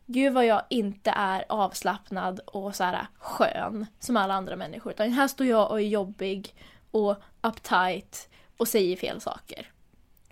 Gud 0.06 0.32
vad 0.32 0.46
jag 0.46 0.62
inte 0.70 1.10
är 1.10 1.44
avslappnad 1.48 2.40
och 2.46 2.76
så 2.76 2.84
här 2.84 3.06
skön 3.18 3.86
som 3.98 4.16
alla 4.16 4.34
andra 4.34 4.56
människor. 4.56 4.92
Utan 4.92 5.12
här 5.12 5.28
står 5.28 5.46
jag 5.46 5.70
och 5.70 5.80
är 5.80 5.84
jobbig 5.84 6.54
och 6.90 7.16
uptight 7.40 8.28
och 8.56 8.68
säger 8.68 8.96
fel 8.96 9.20
saker. 9.20 9.70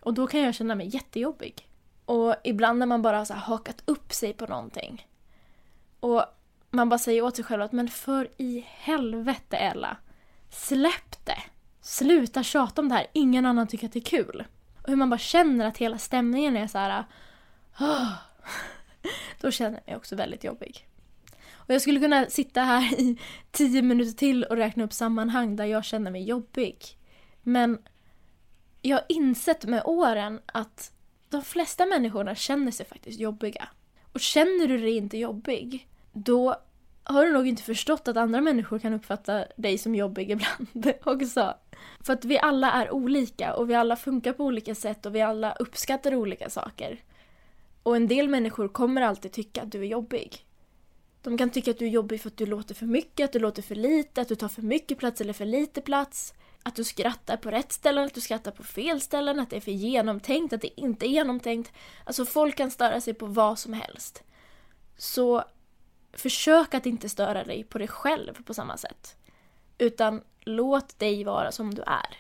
Och 0.01 0.15
då 0.15 0.27
kan 0.27 0.41
jag 0.41 0.55
känna 0.55 0.75
mig 0.75 0.87
jättejobbig. 0.95 1.69
Och 2.05 2.35
ibland 2.45 2.79
när 2.79 2.87
man 2.87 3.03
bara 3.03 3.19
har 3.19 3.25
så 3.25 3.35
hakat 3.35 3.83
upp 3.85 4.13
sig 4.13 4.33
på 4.33 4.47
någonting. 4.47 5.07
Och 6.01 6.25
man 6.71 6.89
bara 6.89 6.99
säger 6.99 7.23
åt 7.23 7.37
sig 7.37 7.45
själv 7.45 7.63
att 7.63 7.73
men 7.73 7.89
för 7.89 8.29
i 8.37 8.65
helvete 8.69 9.57
Ella. 9.57 9.97
Släpp 10.51 11.25
det! 11.25 11.43
Sluta 11.81 12.43
tjata 12.43 12.81
om 12.81 12.89
det 12.89 12.95
här, 12.95 13.07
ingen 13.13 13.47
annan 13.47 13.67
tycker 13.67 13.87
att 13.87 13.93
det 13.93 13.99
är 13.99 14.25
kul. 14.25 14.45
Hur 14.89 14.97
man 14.97 15.11
bara 15.11 15.19
känner 15.19 15.67
att 15.67 15.79
hela 15.79 15.99
stämningen 15.99 16.57
är 16.57 16.67
så 16.67 16.79
här. 16.79 17.05
Oh. 17.81 18.13
Då 19.41 19.51
känner 19.51 19.79
jag 19.79 19.87
mig 19.87 19.97
också 19.97 20.17
väldigt 20.17 20.45
jobbig. 20.45 20.89
Och 21.53 21.75
jag 21.75 21.83
skulle 21.83 22.01
kunna 22.01 22.27
sitta 22.27 22.63
här 22.63 23.01
i 23.01 23.19
tio 23.51 23.83
minuter 23.83 24.13
till 24.13 24.45
och 24.45 24.57
räkna 24.57 24.85
upp 24.85 24.93
sammanhang 24.93 25.57
där 25.57 25.65
jag 25.65 25.85
känner 25.85 26.11
mig 26.11 26.23
jobbig. 26.23 26.77
Men 27.43 27.79
jag 28.83 28.97
har 28.97 29.05
insett 29.09 29.65
med 29.65 29.83
åren 29.85 30.41
att 30.47 30.93
de 31.29 31.43
flesta 31.43 31.87
människorna 31.87 32.35
känner 32.35 32.73
sig 32.73 32.87
faktiskt 32.87 33.21
jobbiga. 33.21 33.69
Och 34.13 34.21
känner 34.21 34.69
du 34.69 34.79
dig 34.79 34.97
inte 34.97 35.19
jobbig, 35.19 35.89
då 36.13 36.57
har 37.09 37.27
du 37.27 37.33
nog 37.33 37.49
inte 37.49 37.63
förstått 37.63 38.09
att 38.09 38.17
andra 38.17 38.41
människor 38.41 38.79
kan 38.79 38.95
uppfatta 38.95 39.45
dig 39.57 39.79
som 39.79 39.95
jobbig 39.95 40.31
ibland 40.31 40.93
också. 41.05 41.55
För 42.01 42.13
att 42.13 42.25
vi 42.25 42.39
alla 42.39 42.73
är 42.73 42.91
olika 42.91 43.55
och 43.55 43.71
vi 43.71 43.75
alla 43.75 43.97
funkar 43.97 44.33
på 44.33 44.45
olika 44.45 44.75
sätt 44.75 45.07
och 45.07 45.15
vi 45.15 45.21
alla 45.21 45.53
uppskattar 45.53 46.15
olika 46.15 46.51
saker. 46.51 47.03
Och 47.83 47.97
en 47.97 48.09
del 48.09 48.29
människor 48.29 48.69
kommer 48.69 49.03
alltid 49.03 49.33
tycka 49.33 49.63
att 49.63 49.73
du 49.73 49.81
är 49.81 49.87
jobbig. 49.87 50.47
De 51.23 51.39
kan 51.39 51.51
tycka 51.51 51.71
att 51.71 51.79
du 51.79 51.85
är 51.85 51.91
jobbig 51.91 52.21
för 52.21 52.29
att 52.29 52.37
du 52.37 52.47
låter 52.47 52.75
för 52.75 52.87
mycket, 52.87 53.25
att 53.25 53.33
du 53.33 53.39
låter 53.39 53.63
för 53.63 53.75
lite, 53.75 54.21
att 54.21 54.29
du 54.29 54.35
tar 54.35 54.49
för 54.49 54.63
mycket 54.63 54.99
plats 54.99 55.21
eller 55.21 55.33
för 55.33 55.45
lite 55.45 55.81
plats. 55.81 56.35
Att 56.63 56.77
du 56.77 56.85
skrattar 56.85 57.37
på 57.37 57.51
rätt 57.51 57.73
ställen, 57.73 58.05
att 58.05 58.15
du 58.15 58.21
skrattar 58.21 58.51
på 58.51 58.63
fel 58.63 59.01
ställen, 59.01 59.41
att 59.41 59.51
det 59.51 59.57
är 59.57 59.61
för 59.61 59.71
genomtänkt, 59.71 60.53
att 60.53 60.61
det 60.61 60.81
inte 60.81 61.07
är 61.07 61.09
genomtänkt. 61.09 61.73
Alltså 62.05 62.25
folk 62.25 62.57
kan 62.57 62.71
störa 62.71 63.01
sig 63.01 63.15
på 63.15 63.27
vad 63.27 63.59
som 63.59 63.73
helst. 63.73 64.23
Så 64.97 65.45
försök 66.13 66.75
att 66.75 66.87
inte 66.87 67.09
störa 67.09 67.45
dig 67.45 67.65
på 67.65 67.79
dig 67.79 67.89
själv 67.89 68.43
på 68.45 68.55
samma 68.55 68.77
sätt. 68.77 69.17
Utan 69.79 70.23
låt 70.41 70.99
dig 70.99 71.25
vara 71.25 71.53
som 71.53 71.75
du 71.75 71.83
är. 71.83 72.17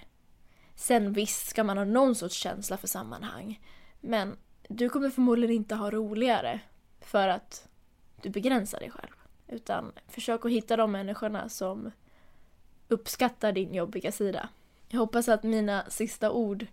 Sen 0.75 1.13
visst 1.13 1.49
ska 1.49 1.65
man 1.65 1.79
ha 1.79 1.85
någon 1.85 2.15
sorts 2.15 2.35
känsla 2.35 2.77
för 2.77 2.89
sammanhang. 2.89 3.61
Men 4.01 4.37
du 4.69 4.89
kommer 4.89 5.11
förmodligen 5.11 5.57
inte 5.57 5.75
ha 5.75 5.91
roligare 5.91 6.61
för 7.01 7.29
att 7.29 7.69
du 8.23 8.31
begränsar 8.31 8.81
dig 8.81 8.91
själv. 8.91 9.13
Utan 9.49 9.93
försök 10.09 10.45
att 10.45 10.51
hitta 10.51 10.77
de 10.77 10.93
människorna 10.93 11.49
som 11.49 11.91
uppskattar 12.89 13.53
din 13.53 13.75
jobbiga 13.75 14.13
sida. 14.13 14.49
Jag 14.89 14.99
hoppas 14.99 15.29
att 15.29 15.43
mina 15.43 15.85
sista 15.89 16.31
ord 16.31 16.67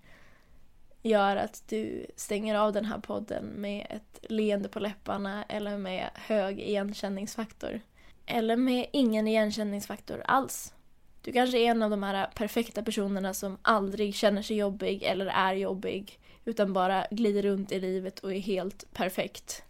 gör 1.06 1.36
att 1.36 1.64
du 1.68 2.06
stänger 2.16 2.56
av 2.56 2.74
den 2.74 2.86
här 2.86 3.00
podden 3.00 3.46
med 3.46 3.88
ett 3.90 4.32
leende 4.32 4.70
på 4.70 4.80
läpparna 4.80 5.44
eller 5.44 5.78
med 5.78 6.10
hög 6.14 6.60
igenkänningsfaktor. 6.60 7.82
Eller 8.26 8.56
med 8.56 8.88
ingen 8.92 9.28
igenkänningsfaktor 9.28 10.22
alls. 10.26 10.74
Du 11.22 11.32
kanske 11.32 11.58
är 11.58 11.72
en 11.72 11.84
av 11.84 11.90
de 11.90 12.04
här 12.04 12.28
perfekta 12.36 12.84
personerna 12.84 13.34
som 13.34 13.58
aldrig 13.62 14.16
känner 14.16 14.42
sig 14.42 14.58
jobbig 14.58 15.04
eller 15.04 15.26
är 15.26 15.54
jobbig 15.54 16.20
utan 16.46 16.74
bara 16.74 17.08
glider 17.12 17.42
runt 17.42 17.72
i 17.72 17.80
livet 17.80 18.20
och 18.20 18.34
är 18.34 18.40
helt 18.40 18.94
perfekt. 18.94 19.64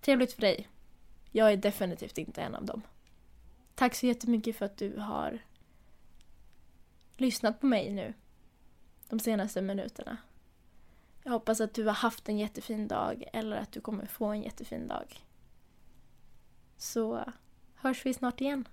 Trevligt 0.00 0.32
för 0.32 0.40
dig. 0.40 0.68
Jag 1.30 1.52
är 1.52 1.56
definitivt 1.56 2.18
inte 2.18 2.42
en 2.42 2.54
av 2.54 2.64
dem. 2.64 2.82
Tack 3.74 3.94
så 3.94 4.06
jättemycket 4.06 4.56
för 4.56 4.64
att 4.64 4.76
du 4.76 4.96
har 4.98 5.38
lyssnat 7.16 7.60
på 7.60 7.66
mig 7.66 7.90
nu 7.90 8.14
de 9.08 9.20
senaste 9.20 9.62
minuterna. 9.62 10.16
Jag 11.26 11.32
hoppas 11.32 11.60
att 11.60 11.74
du 11.74 11.84
har 11.84 11.92
haft 11.92 12.28
en 12.28 12.38
jättefin 12.38 12.88
dag 12.88 13.24
eller 13.32 13.56
att 13.56 13.72
du 13.72 13.80
kommer 13.80 14.06
få 14.06 14.26
en 14.26 14.42
jättefin 14.42 14.88
dag. 14.88 15.24
Så 16.76 17.32
hörs 17.74 18.06
vi 18.06 18.14
snart 18.14 18.40
igen. 18.40 18.68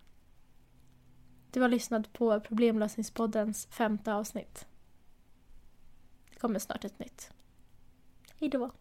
Du 1.52 1.62
har 1.62 1.70
lyssnat 1.70 2.14
på 2.14 2.40
Problemlösningspoddens 2.40 3.66
femte 3.66 4.14
avsnitt. 4.14 4.68
Det 6.30 6.40
kommer 6.40 6.60
snart 6.60 6.86
ett 6.86 7.00
nytt. 7.00 7.32
Hejdå! 8.40 8.72